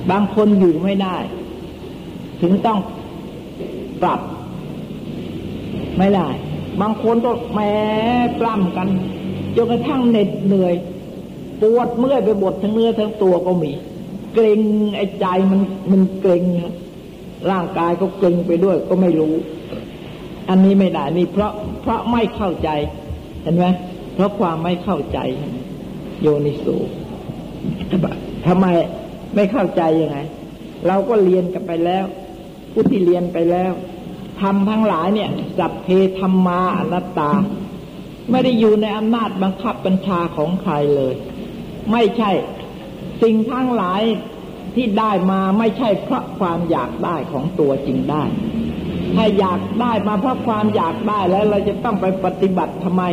[0.10, 1.18] บางคนอยู่ไม่ได้
[2.42, 2.80] ถึงต้อง
[4.02, 4.22] ปรับ
[6.00, 6.28] ไม่ได้
[6.82, 7.74] บางคนก็แม้
[8.40, 8.88] ปล้ำกัน
[9.56, 10.76] จนกระทั่งเหน็ดเหนื่อย
[11.62, 13.72] ปวดเมื่อยไปหมดทั้งเนื้อทั้งตัวก็มี
[14.34, 14.60] เกรง
[14.98, 16.44] ไอ้ใจมันมันเกรง
[17.52, 19.34] ร่างกายก็เกรงไปด้วยก็ไม่รู้
[20.50, 22.70] อันนี้ไม่ได้นี่เพราะเพราะไม่เข้าใจ
[23.42, 23.66] เห็นไหม
[24.14, 25.20] เพราะความไม่เข้าใจ
[26.22, 26.76] โยนิสู
[28.48, 28.66] ทำไม
[29.36, 30.20] ไม่เข้าใจยังไง
[30.88, 32.06] เราก็เรียนกันไปแล้ว
[32.72, 33.72] ผู้ที่เรียนไปแล้ว
[34.42, 35.88] ทำทั้งหลายเนี่ยสัพเพ
[36.20, 37.32] ธรรมาอนัตตา
[38.32, 41.14] ไม่ได้อยู่ในอำนาจบังคับบัญชาของใครเลย
[41.92, 42.32] ไม่ใช่
[43.22, 44.02] สิ่งทั้งหลาย
[44.76, 48.24] ที่ได้มาไม่ใช่เพราะความอยากได้ของตัวจริงได้
[49.16, 53.04] ถ้าอยากได้มาเพราะความอยากได้แล้วเราจะต้องไปปฏิบัติทำไม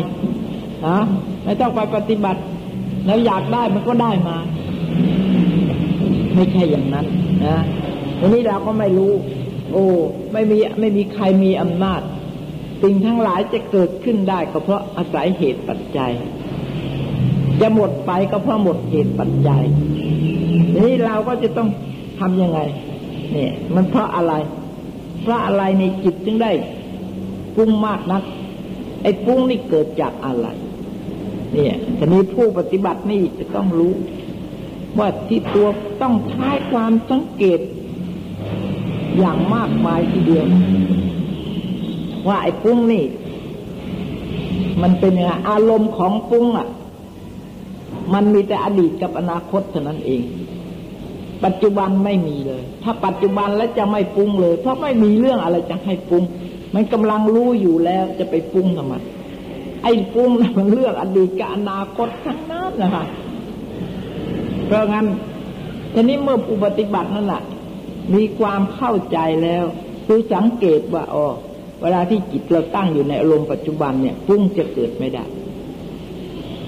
[0.86, 0.98] นะ
[1.44, 2.40] ไม่ต้องไปปฏิบัติ
[3.06, 4.36] แล้วอยากได้มันก็ได้มา
[6.34, 7.06] ไม่ใช่อย่างนั้น
[7.46, 7.58] นะ
[8.18, 9.12] ทีนี้เราก็ไม่รู้
[9.72, 9.86] โอ้
[10.32, 12.00] ไม่มีไม่มีใครมีอำนาจ
[12.82, 16.12] สิ่งทั้งหลายจะเกิดขึ้นได้ก็เพราะอาศัยเหตุปัจจัย
[17.60, 19.64] จะหมดไปก็เพราะหมดเหตุปัจจัย
[20.76, 21.68] นี่เราก็จะต้อง
[22.18, 22.60] ทำยังไง
[23.32, 24.32] เนี่ยมันเพราะอะไร
[25.22, 26.52] เพราะอะไรในจิตจึงได้
[27.56, 28.22] ปรุงมากนัก
[29.02, 30.46] ไอ้ปรุงนี่เกิดจากอะไร
[31.52, 33.94] เนี่ยทีนี้ผู้ปฏิบัตินี่จะต้องรู้
[34.98, 35.68] ว่าที่ตัว
[36.02, 37.60] ต้องใช้ความสังเกต
[39.18, 40.46] อย่างมากมายทีเดียว
[42.26, 43.04] ว่าไอ้ปุ้งนี่
[44.82, 46.68] มันเป็นยังไงอารมณ์ของปุ้งอะ
[48.14, 50.22] มันมีแต่อดีตกับอนาคตเท่านั้นเอง
[51.44, 56.22] ปัจจุบันไม่มีเลย ถ้าปัจจุบันแล้วจะไม่ปรุงเลย เพราะไม่มีเรื่องอะไรจะให้ปรุง
[56.74, 58.94] มันกำลังรู้อยู่แล้วจะไปปรุงทำไม
[59.82, 63.04] ไอ้ปรุงนะมันเรื่องอดีตกับอนาคตทั้งนั้นนะคะ
[64.66, 65.06] เพราะงั้น
[65.94, 67.42] ทีนี้เมื่อผู้ปฏิบัตินั่นแหละ
[68.14, 69.64] มีความเข้าใจแล้ว
[70.06, 71.26] คือสังเกตว่าอ๋อ
[71.82, 75.24] เวลาที่จิตเราตั้งอยู่ในอารมณ์ปัจจุบันเนี่ยปุ้งจะเกิดไม่ได้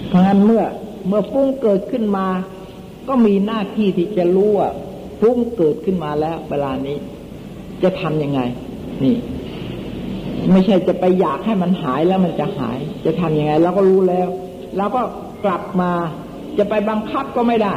[0.09, 0.65] เพราะงั้นเมื่อ
[1.09, 2.27] เมื่อปุ้งเกิดขึ้นมา
[3.09, 4.71] ก็มีหน้าที่ที่จะรู้ว่า
[5.21, 6.97] ปุ้งเกิดขึ้นมาแล้ว เวลานี้
[7.83, 8.41] จะทำยังไง
[9.05, 9.17] นี่
[10.53, 14.29] ไม่ใช่จะไปอยากให้มันหายแล้วมันจะหาย จะทำยังไงเราก็รู้แล้ว
[14.77, 15.03] เราก็
[15.45, 15.93] กลับมา
[16.59, 17.75] จะไปบังคับก็ไม่ได้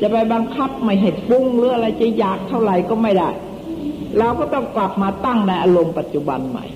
[0.00, 3.30] จะไปบังคับไม่ให้ปุ้งหรืออะไรจะอยากเท่าไหร่ก็ไม่ได้
[4.18, 6.66] เราก็ต้องกลับมาตั้งในอารมณ์ปัจจุบันใหม่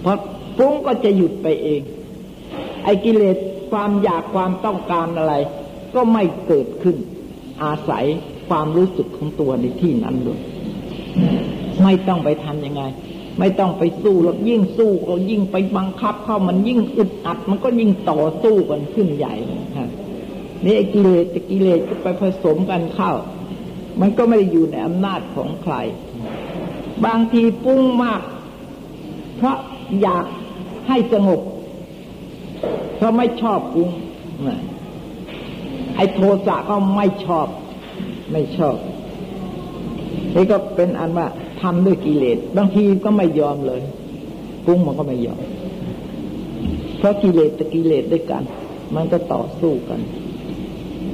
[0.00, 0.18] เพราะ
[0.58, 1.80] ปุ้งก็จะหยุดไปเอง
[2.84, 3.36] ไอ้กิเลส
[3.70, 5.34] ความอยากความต้องการอะไร
[5.94, 6.96] ก็ไม่เกิดขึ้น
[7.62, 8.04] อาศัย
[8.48, 10.40] ความรู้สึกของตัวในที่นั้นด้วย
[11.82, 12.82] ไม่ต้องไปทำยังไง
[13.38, 19.34] ไม่ต้องไปสู้แล้วยิ่งสู้ก็ยิ่งไปบังคับ เข้ามันยิ่งอึดอัด มันก็ยิ่งต่อสู้กันขึ้นใหญ่
[19.76, 19.88] ครับ
[20.66, 23.12] นี่กิเลสจะกิเลสก็ไปผสมกันเข้า
[24.00, 25.74] มันก็ไม่ได้อยู่ในอำนาจของใคร
[27.06, 28.22] บางทีปุ้งมาก
[29.36, 29.56] เพราะ
[30.02, 30.26] อยาก
[30.88, 31.40] ให้สงบ
[32.96, 33.90] เพราะไม่ชอบปุ้ง
[35.96, 37.46] ไอ้โทสะก็ไม่ชอบ
[38.32, 38.76] ไม่ชอบ
[40.34, 41.26] นี่ก็เป็นอันว่า
[41.60, 43.80] ทำด้วยกิเลสบางทีก็ไม่ยอมเลย
[44.66, 45.40] ปุ้งมันก็ไม่ยอม
[46.98, 48.42] เพราะกิเลสจะกิเลสด้วยกัน
[48.94, 50.00] มันก็ต่อสู้กัน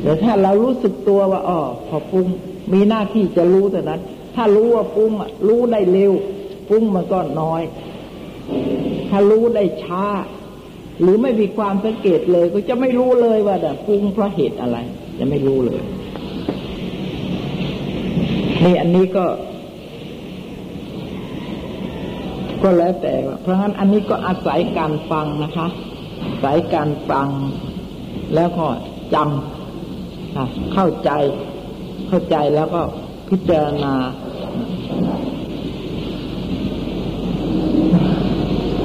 [0.03, 2.27] แต่ถ้าเรารู้สึกตัวว่าอ๋อพอปุ้ง
[2.73, 4.01] มีหน้าที่จะรู้แต่นั้น
[4.35, 5.13] ถ้ารู้ว่าปุ้ง
[5.49, 6.13] รู้ได้เร็ว
[6.69, 7.63] ปุ้งมันก็น้อย
[9.11, 10.05] ถ้ารู้ได้ช้า
[11.01, 14.77] หรือไม่มีความสังเกตเลย ก็จะไม่รู้เลยว่าแต่ปุ้งเพราะเหตุอะไร
[15.19, 15.83] จะไม่รู้เลย
[18.65, 19.27] นี่อันนี้ก็
[22.63, 25.69] ก็แล้วแต่เพราะฉะนั้นอันนี้ก็อาศัยการฟังนะคะ
[26.25, 27.29] อาศัยการฟัง
[28.35, 28.67] แล้วก็
[29.15, 29.58] จำ
[30.75, 31.11] เข้าใจ
[32.09, 32.83] เข้าใจแล้วก็
[33.29, 33.95] พิจารณา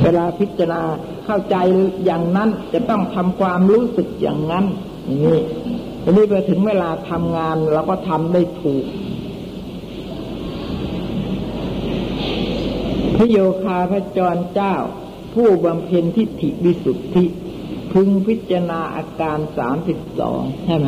[0.02, 0.82] เวลาพิจารณา
[1.26, 1.56] เข้าใจ
[2.06, 4.66] อย่างนั้น จะต้องทำความรู้สึกอย่างนั้น
[5.06, 5.40] อย่างนี้
[6.04, 8.86] ทีนี้ไปถึงเวลาทำงานเราก็ทำได้ถูก
[13.18, 14.76] พระโยคาพระจรเจ้า
[15.34, 17.26] ผู้บำเพ็ญทิฏฐิวิสุทธิ
[17.94, 20.88] พึงพิจารณาอาการสามสิบสองใช่ไหม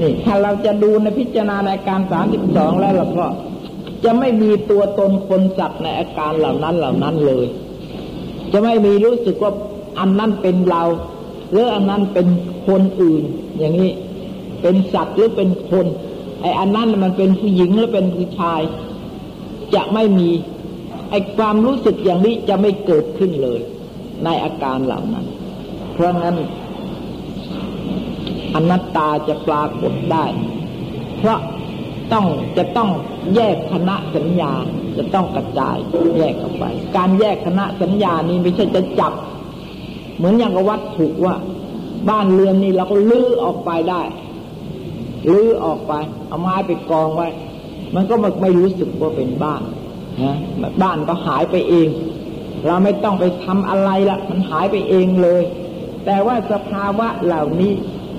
[0.00, 3.26] นี่ถ้าเราจะดูในพิจารณาในอาการสามสิบสองแล้วเราก็
[4.04, 7.46] จะไม่มีตัวตนคนสัตว์ในอาการเหล่านั้นเหล่านั้นเลย
[8.52, 9.52] จะไม่มีรู้สึกว่า
[9.98, 10.82] อันนั้นเป็นเรา
[11.50, 12.26] หรืออันนั้นเป็น
[12.68, 13.22] คนอื่น
[13.58, 13.90] อย่างนี้
[14.62, 15.86] เป็นสัตว์หรือเป็นคน
[16.40, 18.60] ไอ้อันนั้นมันเป็นผู้หญิงหรือเป็นผู้ชาย
[19.74, 20.28] จะไม่มี
[21.10, 23.60] ไอ้ความรู้สึกอย่างนี้จะไม่เกิดขึ้นเลย
[24.24, 25.26] ในอาการเหล่านั้น
[25.94, 26.36] เพราะงั้น
[28.56, 30.24] อนัตตาจะปรากฏได้
[31.18, 31.40] เพราะ
[32.12, 32.26] ต้อง
[32.56, 32.90] จะต้อง
[33.34, 34.52] แยกคณะสัญญา
[34.96, 35.76] จะต้องกระจาย
[36.18, 36.64] แยกออกไป
[36.96, 39.12] การแยกคณะสัญญานี้ไม่ใช่จะจับ
[40.16, 41.34] เหมือนอย่างกับวัตถุว่า
[42.10, 44.02] บ้านเรือนนี้เราก็ลื้อออกไปได้
[45.32, 45.92] ลื้อออกไป
[46.28, 47.28] เอาไม้ไปกองไว้
[47.94, 49.62] มันก็ไม่รู้สึกว่าเป็นบ้าน
[50.22, 50.34] นะ
[50.82, 51.88] บ้านก็หายไปเอง
[52.66, 55.42] เราไม่ต้องไปทำอะไรละมันหายไปเองเลย
[56.04, 57.72] แต่ว่าสภาวะเหล่านี้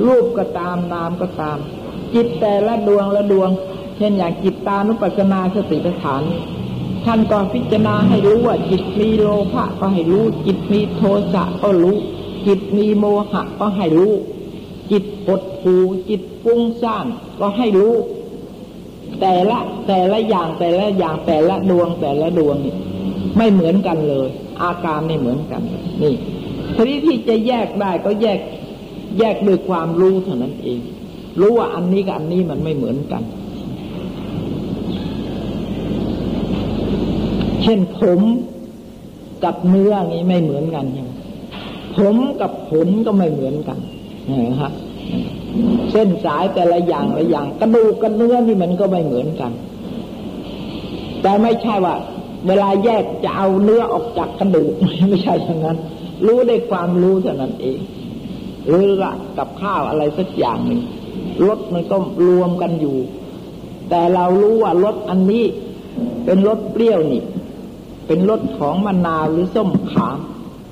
[0.06, 1.58] รูปก็ตามนามก็ตาม
[2.14, 3.50] จิตแต่ละดวงละดวง
[3.98, 6.24] เช่นอย่างจิตตานุปัสสนาสติปัฏฐาน
[7.06, 11.02] ท่านก็พิจารณาให้รู้ว่า จิตมีโลภะก็ให้รู้ จิตมีโท
[11.34, 11.96] สะก็รู้
[12.48, 14.14] จิตมีโมหะก็ให้รู้
[14.92, 15.76] จิตปดผู
[16.10, 17.06] จิตฟุ้งซ่าน
[17.40, 17.94] ก็ให้รู้
[19.22, 22.76] แต่ละแต่ละอย่างแต่ละอย่างแต่ละดวงแต่ละดวงนี่
[23.38, 24.28] ไม่เหมือนกันเลย
[24.64, 25.62] อาการไม่เหมือนกัน
[26.02, 26.16] นี่
[26.76, 28.40] ทีนี้ที่จะแยกได้ก็แยก
[29.20, 30.80] แยกด้วยความรู้เท่านั้นเอง
[31.40, 33.24] รู้ว่าอันนี้กับอันนี้มันไม่เหมือนกัน
[37.64, 38.22] เช่นผม
[39.44, 41.10] กับเนื้อนี้ไม่เหมือนกันใช่ไหม
[41.98, 43.80] ผมกับผลก็ไม่เหมือนกัน
[44.50, 44.74] นะครับ
[45.92, 49.52] เส้นสายแต่ละอย่างละอย่าง กระดูกกับเนื้อนี่มันก็ไม่เหมือนกัน
[51.22, 51.96] แต่ไม่ใช่ว่า
[52.48, 54.74] เวลาแยกจะเอาเนื้อออกจากกระดูก
[55.10, 55.78] ไม่ใช่อย่างนั้น
[56.26, 57.80] รู้ได้ความรู้เท่านั้นเอง
[58.68, 60.82] หรือละกับข้าวอะไรสักอย่างหนึ่ง
[61.48, 61.98] รสมันก็
[62.28, 62.98] รวมกันอยู่
[63.90, 65.46] แต่เรารู้ว่ารสอันนี้
[66.26, 67.24] เป็นรสเปรี้ยวนี่
[68.08, 70.20] เป็นรสของมะนาวหรือส้มขาม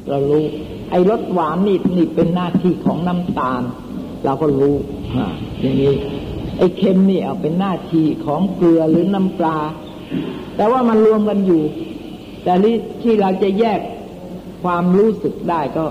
[0.09, 0.43] เรารู้
[0.91, 3.61] ไอ้รสหวานนี่นี่เป็นหน้าที่ของน้ำตาล
[4.25, 4.75] เราก็รู้
[5.61, 5.93] อย่างนี้
[6.57, 9.57] ไอ้เค็มนี่เอาเป็นหน้าที่ของเกลือหรือน้ำปลา
[10.55, 11.63] แต่ว่ามันรวมกันอยู่
[12.43, 12.53] แต่
[13.01, 13.79] ที่เราจะแยก
[14.63, 15.85] ความรู้สึกได้ก็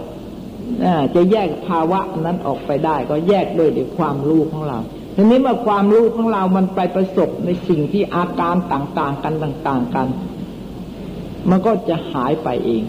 [1.15, 4.79] จะแยกภาวะนั้นออกไปได้ ก็แยกด้วยด้วยความรู้ของเรา
[5.17, 10.07] ทีนี้เมื่อความรู้ของเรามันไปประสบในสิ่งที่อาการต่างๆกันต่าง ๆกัน
[11.51, 12.83] มันก็จะหายไปเอง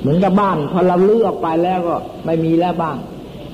[0.00, 2.96] เหมือนกับบ้านพอเราเลือกไปแล้วก็ไม่มีแล้วบ้าง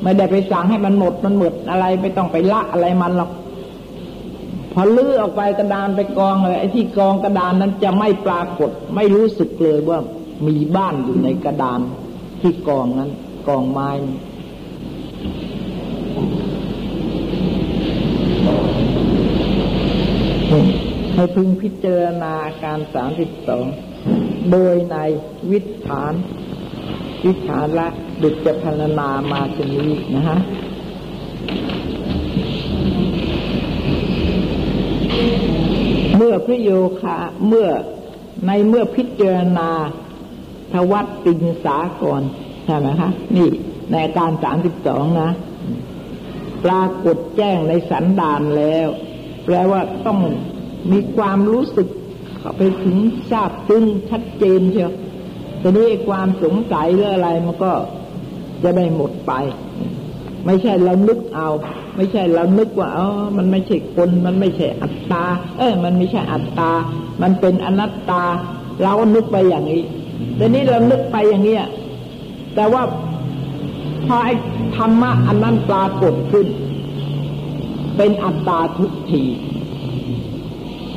[0.03, 3.30] ไม่ได้ไปสั่งให้มันหมดมันหมดอะไรไม่ต้องไปละอะไรมันหรอก
[4.72, 9.99] พอลื้อออกไปกระดานไปกองเลยไอ้ที่กองกระดานนั้นจะไม่ปรากฏ ไม่รู้สึกเลยว่า
[10.47, 11.80] มีบ้านอยู่ในกระดาน
[12.40, 13.11] ที่กองนั้น
[13.49, 13.90] กองไม้
[21.14, 23.66] ให้พึงพิจารณาการสามสิบสอง
[24.53, 24.97] โดยใน
[25.51, 26.12] วิถาน
[27.24, 27.88] วิชาละ
[28.22, 30.38] ดุจจะพรรณนามาชนีนะฮะ
[36.16, 36.70] เมื่อพระโย
[37.01, 37.16] คะ
[37.49, 37.68] เมื่อ
[38.47, 39.70] ในเมื่อพิจารณา
[40.72, 42.22] ทวัตติงสาก่อน
[42.67, 43.49] ใช่ไหมคะ นี่
[43.93, 45.31] ในการสามสิบสองนะ
[46.64, 48.89] ปรากฏแจ้งในสันดานแล้ว
[49.45, 50.19] แปลว่าต้อง
[50.93, 51.89] มีความรู้สึก
[52.39, 52.97] เข้าไปถึง
[53.31, 54.93] ทราบซึ้งชัดเจนเชียว
[55.62, 57.73] ทีนี้ความสงสัยหรืออะไรมันก็
[58.62, 59.33] จะได้หมดไป
[60.47, 61.49] ไม่ใช่เรานึกเอา
[61.97, 65.25] ไม่ใช่เรานึกว่าอ๋อมันไม่ใช่คนมันไม่ใช่อัตตา
[65.59, 66.71] เอ้ยมันไม่ใช่อัตตา
[67.23, 68.23] มันเป็นอนัตตา
[68.83, 69.83] เราก็นึกไปอย่างนี้
[70.37, 71.64] แต่นี้เรานึกไปอย่างเนี้ย
[72.57, 72.83] แต่ว่า
[74.07, 74.35] พอไอ้
[74.77, 76.47] ธรรมะอันนั้นปรากฏขึ้น
[77.97, 79.25] เป็นอัตตาทุกที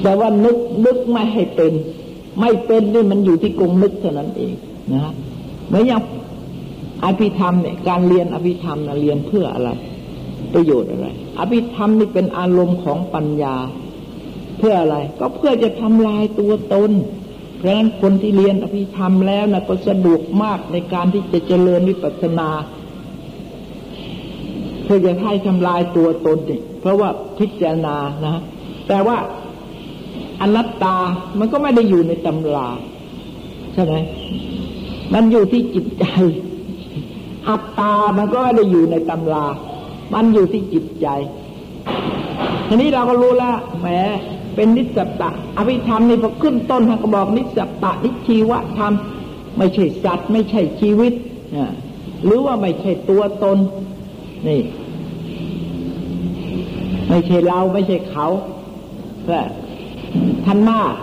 [0.04, 1.74] แต่ว่านึกนึกไม่ให้เป็น
[2.40, 4.54] ไม่เป็นนี่มันอยู่ที่กงนึกเท่านั้นเอง
[4.92, 5.14] นะฮะ
[5.68, 6.02] เหมือนอย่าง
[7.04, 9.70] อภิธรรมเนี่ยการเรียนอภิธรรมนะเรียนเพื่ออะไร
[10.54, 11.08] ประโยชน์อะไร
[11.40, 13.56] อภิธรรมนี่เป็นอารมณ์ของปัญญา
[14.58, 16.92] เพื่ออะไร ก็เพื่อจะทำลายตัวตน
[17.60, 22.50] เพราะฉะนั้นคนที่เรียนอภิธรรมแล้วนะก็สะดวกมากในการที่จะเจริญวิปัสสนา
[24.84, 26.38] เพื่อจะให้ทำลายตัวตน
[26.82, 27.96] เพราะว่าพิจารณา
[28.26, 28.42] นะ
[28.88, 29.18] แต่ว่า
[30.42, 30.96] อนัตตา
[31.40, 32.68] มันก็ไม่ได้อยู่ในตำรา
[33.74, 33.94] ใช่ไหม
[35.14, 36.06] มันอยู่ที่จิตใจ
[37.50, 39.46] อัตตามันก็ไม่ได้อยู่ในตำรา
[40.14, 41.08] มันอยู่ที่จิตใจ
[42.68, 43.88] ทีนี้เราก็รู้แล้วแหม
[44.56, 48.94] เป็นนิสตะอภิธรรมนี่พอขึ้นต้นท่านก็บอกนิสตะนิชีวะธรรม
[49.58, 51.14] ไม่ใช่สัตว์ ไม่ใช่ชีวิต
[52.26, 53.58] หรือว่าไม่ใช่ตัวตน
[54.48, 54.62] นี่
[57.10, 58.28] ไม่ใช่เราไม่ใช่เขา
[59.26, 59.40] แต่
[60.46, 60.94] ท่านมาก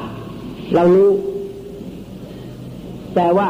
[0.74, 1.11] เรารู้
[3.14, 3.49] แต่ว่า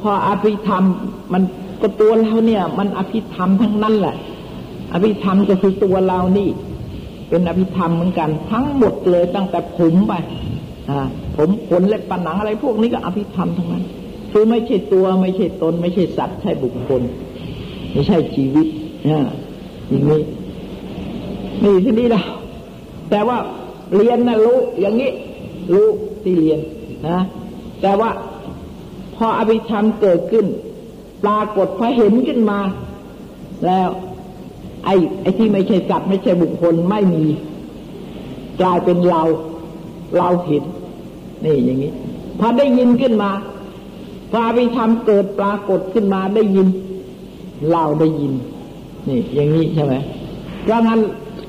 [0.00, 0.84] พออภิธรรม
[1.32, 1.42] มัน
[1.80, 4.16] ก็ตัวเราเนี่ย มันอภิธรรมทั้งนั้นแหละ
[4.92, 6.48] อภิธรรมก็คือตัวเรานี่
[7.32, 10.12] เป็นอภิธรรมเหมือนกัน ทั้งหมดเลยตั้งแต่ผมไป
[11.36, 13.84] ผมขนเล็บปันหนังอะไรพวกนี้ก็อภิธรรมทั้งนั้น
[14.32, 17.02] คือไม่ใช่ตัวไม่ใช่ตน ไม่ใช่สัตว์ใช่บุคคล
[17.92, 18.66] ไม่ใช่ชีวิต
[19.08, 19.20] อ่า
[19.88, 20.22] อย่างนี้
[21.62, 22.22] นี่ที่นี่เรา
[23.10, 23.38] แต่ว่า
[23.96, 25.10] เรียนนะรู้อย่างนี้
[25.72, 25.86] รู้
[26.22, 26.58] ที่เรียน
[27.08, 27.18] นะ
[27.82, 28.10] แต่ว่า
[29.16, 30.46] พออภิธรรมเกิดขึ้น
[31.24, 32.60] ปรากฏพอเห็นขึ้นมา
[33.66, 33.88] แล้ว
[34.84, 37.24] ไอ้ไอ้ที่ไม่ใช่สัตว์ไม่ใช่บุคคลไม่มี
[38.60, 39.22] กลายเป็นเรา
[40.18, 40.62] เราเห็น
[41.44, 41.92] นี่อย่างนี้
[42.38, 43.30] พอได้ยินขึ้นมา
[44.30, 46.68] พออภิธรรมเกิดปรากฏขึ้นมาได้ยิน
[47.70, 48.32] เราได้ยิน
[49.08, 49.94] นี่ อย่างนี้ใช่ไหม
[50.62, 51.00] เพราะงั้น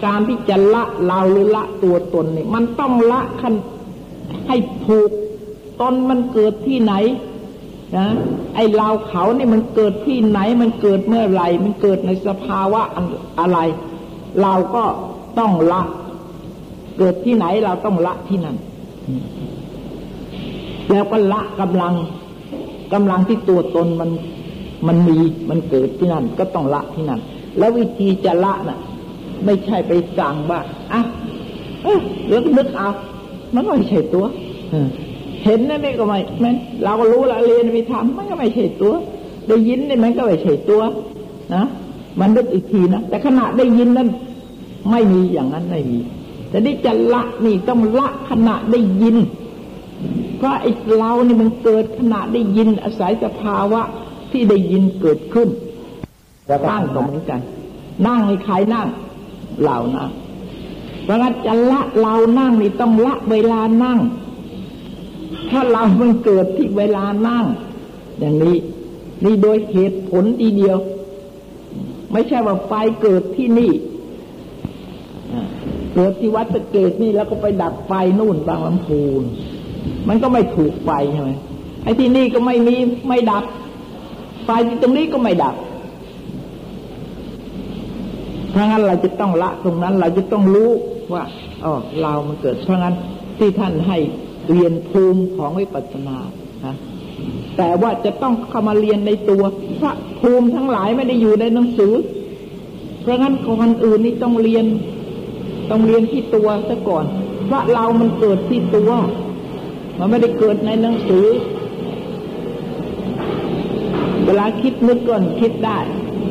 [0.05, 3.53] การที่จะละเราหรือละตัวตนนี่มันต้องละคัน
[4.47, 5.09] ให้ถูก
[5.81, 6.93] ตนมันเกิดที่ไหน
[7.97, 8.07] นะ
[8.55, 12.81] ไอเราเขานี่มันเกิดที่ไหน มันเกิดเมื่อไรมันเกิดในสภาวะ
[13.39, 13.59] อะไร
[14.41, 14.83] เราก็
[15.39, 15.81] ต้องละ
[16.97, 18.57] เกิดที่ไหนเราต้องละที่นั่น
[20.91, 21.93] แล้วก็ละกำลัง
[22.93, 24.09] กำลังที่ตัวตนมัน
[24.87, 25.17] มันมี
[25.49, 27.19] มันเกิดที่นั่น ก็ต้องละที่นั่น
[27.57, 28.79] แล้ววิธีจะละน่ะ
[29.45, 30.59] ไม่ใช่ไปสั่งว่า
[30.91, 31.01] อะ
[31.83, 32.89] เออแล้วนึกเอา
[33.53, 34.25] มันไม่ใช่ตัว
[35.43, 36.51] เห็นนั่นนี่ก็ไม่แม้
[36.83, 38.93] เราก็รู้ละเรียนไปทำมันก็ไม่ใช่ตัว
[39.47, 40.81] ได้ยินนี่มันก็ไม่ใช่ตัว
[41.53, 41.63] นะ
[42.19, 44.09] มันนึกอีกทีนะแต่ขณะได้ยินนั้น
[44.91, 45.99] ไม่มีอย่างนั้นไม่มี
[46.49, 49.17] แต่นี่จะละนี่ต้องละขณะได้ยิน
[50.37, 53.81] เพราะไอ้เรานี่มันเกิดขณะได้ยินอาศัยสภาวะ
[54.31, 55.49] ที่ได้ยินเกิดขึ้น
[56.69, 57.39] ตั้งก็เหมือนกัน
[58.07, 58.87] นั่งให้ใครนั่ง
[59.63, 60.07] เรานะ
[61.03, 63.99] เพราะงั้นจะละเรานั่งนี่ต้องละเวลานั่ง
[65.54, 67.45] ถ้าเรามันเกิดที่เวลานั่ง
[68.20, 68.58] อย่างนี้
[69.24, 70.78] นี่โดยเหตุผลทีเดียว
[72.12, 73.72] ไม่ใช่ว่าไฟเกิดที่นี่
[75.93, 79.24] เกิดที่วัดตะเกตนี่แล้วก็ไปดับไฟนู่นบางลำพูน
[80.08, 81.32] มันก็ไม่ถูกไฟใช่ไหม
[81.84, 82.76] ไอ้ที่นี่ก็ไม่มี
[83.08, 83.43] ไม่ดับ
[84.45, 85.56] ไฟที่ตรงนี้ก็ไม่ดับ
[88.51, 90.72] เพราะงั้นเราจะต้องละตรงนั้น เราจะต้องรู้
[91.14, 91.24] ว่า
[91.64, 92.95] อ๋อเรามันเกิดเพราะงั้น
[93.38, 93.97] ที่ท่านให้
[94.51, 96.17] เรียนภูมิของวิปัสสนา
[96.65, 96.75] นะ
[97.57, 99.43] แต่ว่าจะต้องเข้ามาเรียนในตัว
[99.79, 101.93] พระภูมิทั้งหลายไม่ได้อยู่ในหนังสือ
[103.01, 104.65] เพราะงั้นคนอื่นนี่ต้องเรียน
[105.69, 107.05] ต้องเรียนที่ตัวซะก่อน
[107.45, 108.91] เพราะเรามันเกิดที่ตัว
[109.97, 111.25] มันไม่ได้เกิดในหนังสือ
[114.25, 115.79] เวลาคิดนึกก่อนคิดได้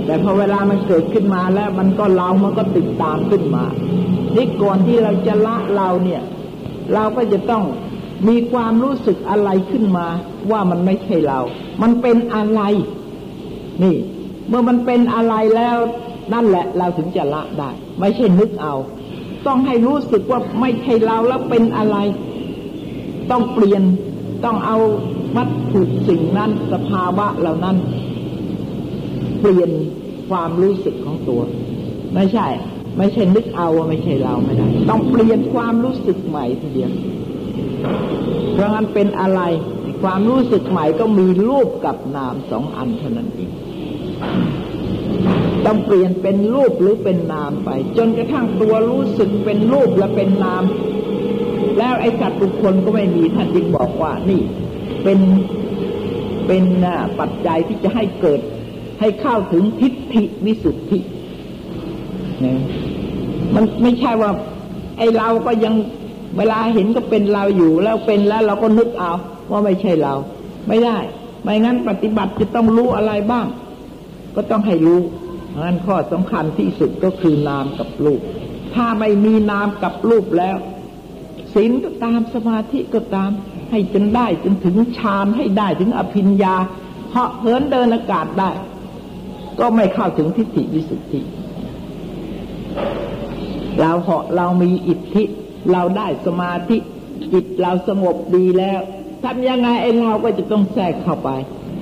[0.07, 3.65] แต่พอเวลามันเกิดขึ้นมาแล้ว มันก็เรา มันก็ติดตามขึ้นมา
[4.37, 6.23] นี่ก่อนที่เราจะละเราเนี่ย
[6.95, 7.63] เราก็จะต้อง
[8.29, 10.07] มีความรู้สึกอะไรขึ้นมา
[10.51, 11.41] ว่ามันไม่ใช่เรา
[11.83, 12.61] มันเป็นอะไร
[13.83, 13.97] นี่
[14.49, 15.79] เมื่อมันเป็นอะไรแล้ว
[16.33, 17.71] นั่นแหละ เราถึงจะละได้
[18.01, 18.75] ไม่ใช่นึกเอา
[19.47, 21.97] ต้องให้รู้สึกว่าไม่ใช่เราแล้วเป็นอะไร
[23.31, 23.83] ต้องเปลี่ยน
[24.45, 24.79] ต้องเอา
[25.37, 27.77] วัตถุสิ่งนั้นสภาวะเหล่านั้น
[29.41, 29.71] เปลี่ยน
[30.31, 31.41] ความรู้สึกของตัว
[32.15, 32.47] ไม่ใช่
[32.99, 36.93] ไม่ใช่นึกเอาว่าไม่ใช่เราไม่ได้ ต้องเปลี่ยนความรู้สึกใหม่ทีเดียว
[38.55, 39.41] เพราะงั้นเป็นอะไร
[40.03, 43.51] ความรู้สึกใหม่ก็มีรูปกับนามสองอันเท่านั้นเอง
[45.67, 50.63] ต้องเปลี่ยนเป็นรูปหรือเป็นนามไป จนกระทั่งตัวรู้สึกเป็นรูปและเป็นนาม
[51.79, 54.43] แล้วไอ้สัตว์ทุกคนก็ไม่มีท่านจึงบอกว่านี่
[55.05, 55.19] เป็น
[56.47, 56.65] เป็น
[57.21, 58.41] ปัจจัยที่จะให้เกิด
[59.01, 60.99] ให้เข้าถึงทิฏฐิวิสุทธิ
[62.45, 62.61] นะ
[63.55, 64.31] มันไม่ใช่ว่า
[64.99, 65.75] ไอเราก็ยัง
[66.37, 69.13] เวลาเห็นก็เป็นเราอยู่แล้วเป็นแล้วเราก็นึกเอา
[69.51, 70.15] ว่าไม่ใช่เรา
[70.69, 70.99] ไม่ได้
[71.43, 73.47] ไม่งั้นปฏิบัติจะต้องรู้อะไรบ้าง
[74.37, 75.01] ก็ต้องให้รู้
[75.63, 78.21] งั้นข้อสำคัญที่สุดก็คือนามกับรูป
[78.75, 80.57] ถ้าไม่มีนามกับรูปแล้ว
[81.55, 83.31] ศีลก็ตามสมาธิก็ตาม
[83.71, 86.55] ให้จนได้จนถึงฌานให้ได้ถึงอภิญญา
[87.11, 88.51] เหาะเหินเดินอากาศได้
[89.61, 91.21] ก็ไม่เข้าถึงทิฏฐิวิสุทธิ
[93.81, 95.25] เราเหาะเรามีอิทธิ
[95.71, 96.77] เราได้สมาธิ
[97.33, 98.81] จิตเราสงบดีแล้ว
[99.25, 101.31] ทำยังไงไอ้เราก็จะต้องแทรกเข้าไป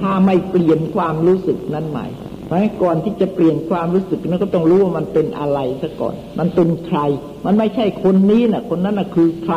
[0.00, 2.06] ถ้าไม่เปลี่ยนความรู้สึกนั้นใหม่
[2.46, 6.98] เพราะก่อนที่จะเปลี่ยนความรู้สึกนั้นก็ต้องรู้ว่ามันเป็นอะไรซะก่อน มันเป็นใคร
[7.46, 9.56] มันไม่ใช่คนนี้นะ่ะ คนนั้นนะ่ะคือใคร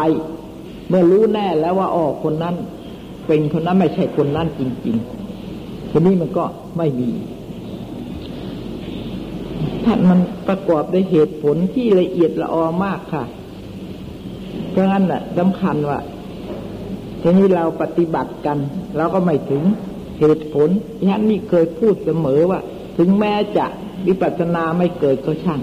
[0.89, 2.55] เมื่อรู้แน่แล้วว่าอ๋อคนนั้น
[3.28, 6.45] เป็นคนนั้นไม่ใช่คนนั้นจริงๆทีนี้มันก็
[6.78, 7.09] ไม่มี
[9.86, 13.24] ท่านมันประกอบด้วยเหตุผลที่ละเอียดละออมากค่ะ
[14.74, 15.99] เพราะงั้นน่ะสำคัญว่า
[17.21, 18.57] ทีนี้เราปฏิบัติกัน
[18.97, 19.63] เราก็ไม่ถึง
[20.19, 20.69] เหตุผล
[21.09, 22.59] ท่านนี่เคยพูดเสมอว่า
[22.97, 23.65] ถึงแม้จะ
[24.07, 25.61] วิปัสสนาไม่เกิดก็ช่าง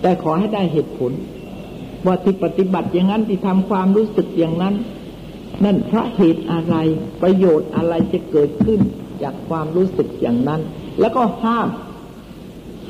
[0.00, 1.12] แต่ขอให้ได้เหตุผล
[2.06, 4.74] ว่าที่ปฏิบัติอย่างนั้นที่ทำความรู้สึกอย่างนั้น
[5.64, 6.76] นั่นเพราะเหตุอะไร
[7.22, 8.80] ประโยชน์อะไรจะเกิดขึ้น
[9.22, 10.60] จากความรู้สึกอย่างนั้น
[11.00, 11.68] แล้วก็ห้าม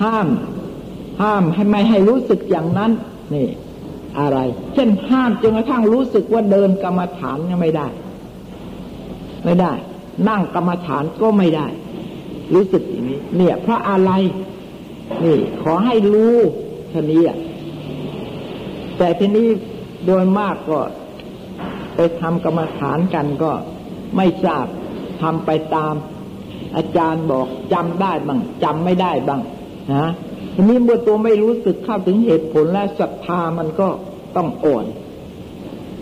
[0.03, 0.26] ห้าม
[1.22, 2.91] ห้ามให้ไม่ให้รู้สึกอย่างนั้น
[3.34, 3.49] นี่
[4.19, 4.39] อะไร
[4.75, 7.89] เช่นห้ามจนกระทั่งรู้สึกว่าเดินกรรมฐานยังไม่ได้
[9.45, 9.73] ไม่ได้
[10.29, 11.67] นั่งกรรมฐานก็ไม่ได้
[12.55, 14.11] รู้สึกอย่างนี้ เนี่ย เพราะอะไร
[15.25, 16.37] นี่ ขอให้รู้
[16.93, 17.39] ท่านี้อะ
[18.99, 19.49] แต่ทีนี้
[20.07, 20.81] โดยมากก็
[21.97, 23.53] ไปทำกรรมฐานกันก็
[24.17, 24.67] ไม่ทราบ
[25.23, 25.95] ทำไปตาม
[26.77, 29.41] อาจารย์บอกจำได้บ้างจำไม่ได้บ้าง
[29.93, 30.11] นะ
[30.55, 33.89] ทีนี้เมื่อตัวไม่รู้สึกเข้าถึงเหตุผลและศรัทธามันก็
[34.37, 34.87] ต้องอ่อน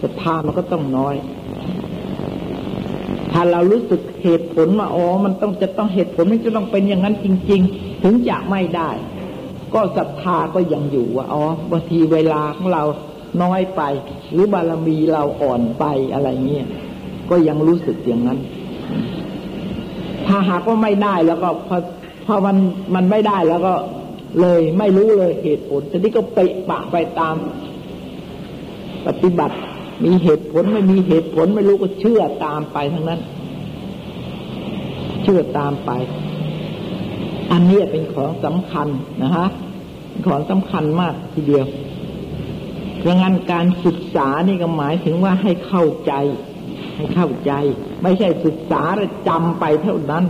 [0.02, 1.16] ศรัทธามันก็ต้องน้อย
[3.32, 8.90] ถ้าเรารู้สึกเหตุผลมาอ๋อมันต้องจะต้องเหตุผลมันจะต้องเป็นอย่างนั้นจริง ๆ ถึงจะไม่ได้
[9.74, 12.84] ก็ศรัทธาก็ยังอยู่ว่าอ๋อบางทีเวลาของเรา
[13.42, 13.82] น้อยไป
[14.32, 16.66] หรือบารมีเราอ่อนไปอะไรเงี้ย
[17.30, 18.38] ก็ยังรู้สึกอย่างนั้น
[20.26, 21.78] ถ้าหากว่าไม่ได้แล้วก็พอ
[22.26, 22.56] พอมัน
[22.94, 23.74] มันไม่ได้แล้วก็
[24.40, 27.34] เลยไม่รู้เลยเหตุผลทีนี้ก็ไปปะไปตาม
[29.06, 29.56] ปฏิบัติ
[30.04, 33.20] มีเหตุผลไม่มีเหตุผลไม่รู้ก็เชื่อตามไปทั้งนั้น
[35.22, 35.90] เชื่อตามไป
[37.52, 38.88] อันนี้เป็นของสำคัญ
[39.22, 39.48] นะฮะ
[40.26, 41.66] ของสำคัญมากทีเดียว
[42.98, 46.12] เพราะงั้นการศึกษานี่ก็หมายถึงว่าให้เข้าใจ
[46.96, 47.52] ให้เข้าใจ
[48.02, 50.24] ไม่ใช่ศึกษาแล้วจำไปเท่านั้น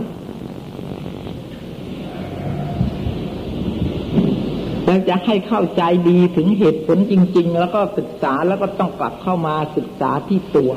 [4.89, 10.71] แล้วจะให้เข้าใจดีถึงเหตุผลจริง ๆ แล้วก็ศึกษาแล้วก็ต้องกลับเข้ามาศึกษาที่ตัว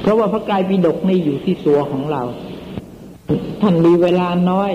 [0.00, 2.22] เพราะว่าพระกายปิฎกนี่อยู่ที่ตัวของเรา
[3.60, 4.70] ท่านมีเวลาน้อย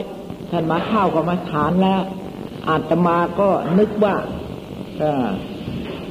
[0.51, 2.01] ท่านมาเข้ากับมาฐานแล้ว
[2.69, 4.15] อาตมาก็นึกว่า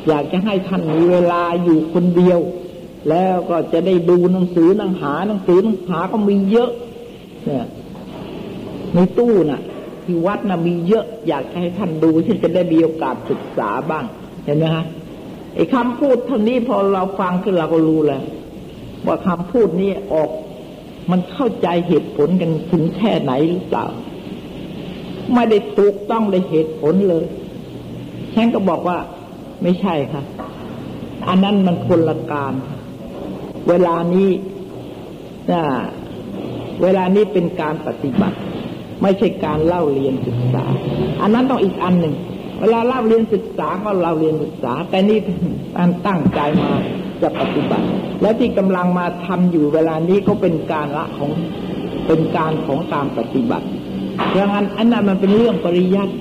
[0.08, 2.38] อยากจะให้ท่านมีเวลาอยู่คนเดียว
[3.10, 6.70] แล้วก็จะได้ดูหนังสือหนังหาหนังสือหนังหาก็มีเยอะ
[7.44, 7.66] เนี่ย
[8.94, 9.62] ในตู้น่ะ
[10.06, 14.04] ที่วัดนะมีเยอะอยากให้ท่านดูที่จะได้มีโอกาสศึกษาบ้าง
[14.44, 14.84] เห็นไหมฮะ
[15.54, 18.22] ไอ้คำพูดเท่านี้พอเราฟังขึ้นเราก็รู้แล้ว
[19.06, 20.30] ว่าคำพูดนี้ออก
[21.10, 23.86] มันเข้าใจเหตุผลกันถึงแค่ไหนหรือเปล่า
[25.34, 27.24] ไม่ได้ถูกต้องในเหตุผลเลย
[28.34, 28.98] ฉันก็บอกว่า
[29.62, 30.22] ไม่ใช่ค่ะ
[31.28, 32.52] อันนั้นมันคนละการ
[33.68, 34.30] เวลานี้
[36.82, 38.36] เวลานี้เป็นการปฏิบัติ
[39.02, 40.64] ไม่ใช่การเล่าเรียนศึกษา
[41.22, 42.14] อันนั้นต้องอีกอันหนึ่ง
[42.60, 45.18] เวลาเล่าเรียนศึกษาก็เราเรียนศึกษา แต่นี่
[45.76, 46.70] การตั้งใจมา
[47.22, 47.86] จะปฏิบัติ
[48.22, 51.30] และที่กำลังมาทำอยู่เวลานี้ก็เป็นการละของ
[52.06, 53.66] เป็นการของตามปฏิบัติ
[54.30, 56.12] เพราะงั้นอันนั้นมันเป็นเรื่องปริยัติ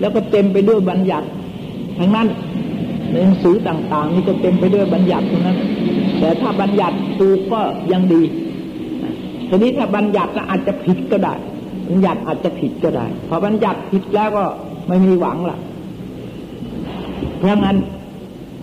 [0.00, 1.26] แล้วก็เต็มไปด้วยบัญญัติ
[1.98, 2.28] ทั้งนั้น
[3.10, 5.58] ในหนังสือต่างๆ นี่ก็เต็มไปด้วยบัญญัติทั้งนั้น
[6.18, 7.60] แต่ถ้าบัญญัติถูกก็
[7.92, 8.22] ยังดี
[9.48, 11.34] ทีนี้ถ้าบัญญัติก็อาจจะผิดก็ได้
[11.88, 14.44] บัญญัติอาจจะผิดก็ได้พอบัญญัติผิดแล้วก็
[14.88, 15.58] ไม่มีหวังละ
[17.38, 17.76] เพราะงั้น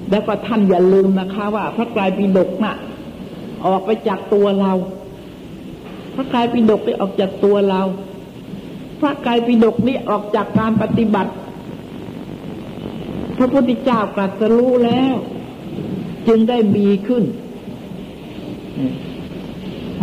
[0.09, 2.76] แล้วก็ท่านอย่าลืมนะคะว่า พระกายปิฎกน่ะ
[3.67, 4.72] ออกไปจากตัวเรา
[6.15, 7.82] พระกายปิฎกไปออกจากตัวเรา
[9.01, 11.32] พระกายปิฎกนี้ออกจากการปฏิบัติ
[13.38, 15.15] พระพุทธเจ้ากรัสรู้แล้ว
[16.28, 17.24] จึงได้มีขึ้น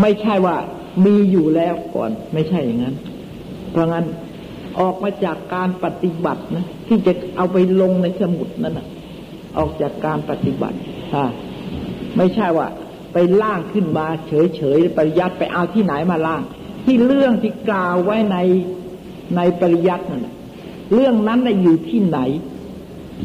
[0.01, 0.57] ไม่ใช่ว่า
[1.05, 2.95] มีอยู่แล้วก่อน ไม่ใช่อย่างนั้น
[3.71, 4.07] เพราะงั้น
[4.81, 8.87] ออกมาจากการปฏิบัตินะที่จะเอาไปลงในสมุดนั่นนะ
[9.59, 10.77] ออกจากการปฏิบัติ
[11.15, 11.25] อ่า
[12.17, 12.69] ไม่ใช่ว่า
[13.13, 16.43] ไปล่างขึ้นมา เฉยๆปริยัติไปเอาที่ไหนมาล่าง
[16.85, 18.37] ที่เรื่องที่กล่าวไว้ใน
[19.37, 20.27] ในปริยัตินั่น
[20.95, 22.19] เรื่องนั้นน่ะอยู่ที่ไหน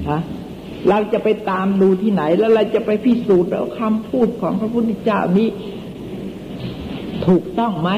[0.10, 0.22] ฮะ
[0.90, 5.50] เราจะไปตามดูที่ไหน แล้วเราจะไปพิสูจน์แล้วคำพูดของพระพุทธเจ้านี้
[7.28, 7.90] ถูกต้องไหม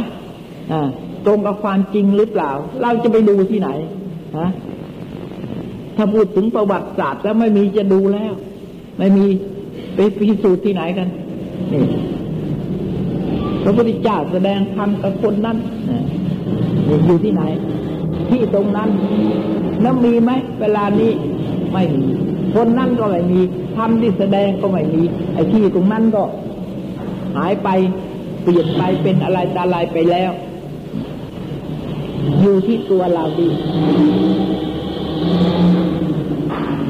[0.71, 0.89] อ่า
[1.25, 2.51] ตรงกับความจริงหรือเปล่า
[2.81, 3.69] เราจะไปดูที่ไหน
[4.37, 4.49] ฮะ
[5.97, 8.33] ถ้าพูดถึงประวัติศาสตร์แล้วไม่มีจะดูแล้ว
[8.97, 9.25] ไม่มี
[9.95, 11.07] ไปพิสูจน์ที่ไหนกัน
[11.73, 11.81] นี่
[13.63, 15.57] พระพุทธเจ้าแสดงธรรมกับคนนั้น
[17.05, 17.43] อยู่ที่ไหน
[18.29, 18.89] ที่ตรงนั้น
[19.81, 21.11] แล้วมีไหมเวลานี้
[21.73, 22.05] ไม่มี
[22.55, 23.41] คนนั้นก็ไม่มี
[23.77, 25.03] ธรรมที่แสดงก็ไม่มี
[25.33, 26.23] ไอ้ที่ตรงนั้นก็
[27.37, 27.69] หายไป
[28.43, 30.31] เปลี่ยนไปเป็นอะไรตาลายไปแล้ว
[32.41, 33.49] อยู่ที่ตัวเราดี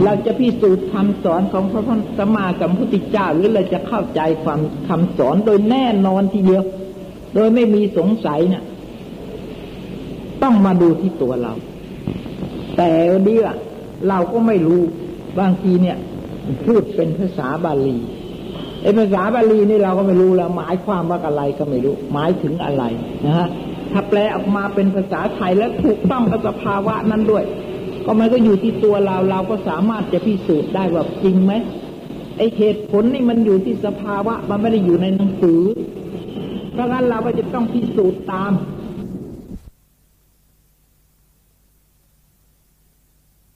[0.04, 6.64] เราจะพิสูจน์คำสอนของพระพุทธมาสัมพุทธเจ้าหรือเราจะเข้าใจความคำสอนโดยแน่นอนทีเดียว
[7.36, 8.64] โดยไม่มีสงสัยเนะี่ย
[10.44, 11.54] ต้องมาดูที่ตัวเรา
[12.78, 12.90] แต่
[13.24, 13.46] เดีย
[14.10, 14.82] เราก็ไม่รู้
[15.40, 15.98] บางทีเนี่ย
[16.66, 17.98] พูดเป็นภาษาบาลี
[18.82, 22.84] ไอ้ภาษาบาลีนี่เราก็ไม่รู้แล้ว หมายความว่าอะไรก็ไม่รู้ หมายถึงอะไร
[23.26, 23.48] นะฮะ
[23.98, 27.44] ถ้าแปลออกมาเป็นภาษาไทยและถูกต้องกับสภาวะนั้นด้วย
[28.06, 31.54] ก็มันก็อยู่ที่ตัวเราเราก็สามารถจะพิสูจน์ได้ว่าจริงไหม
[32.38, 35.62] ไอเหตุผลนี่มันอยู่ที่สภาวะ มันไม่ได้อยู่ในหนังสือ
[36.74, 38.52] เพราะงั้นเราก็จะต้องพิสูจน์ตาม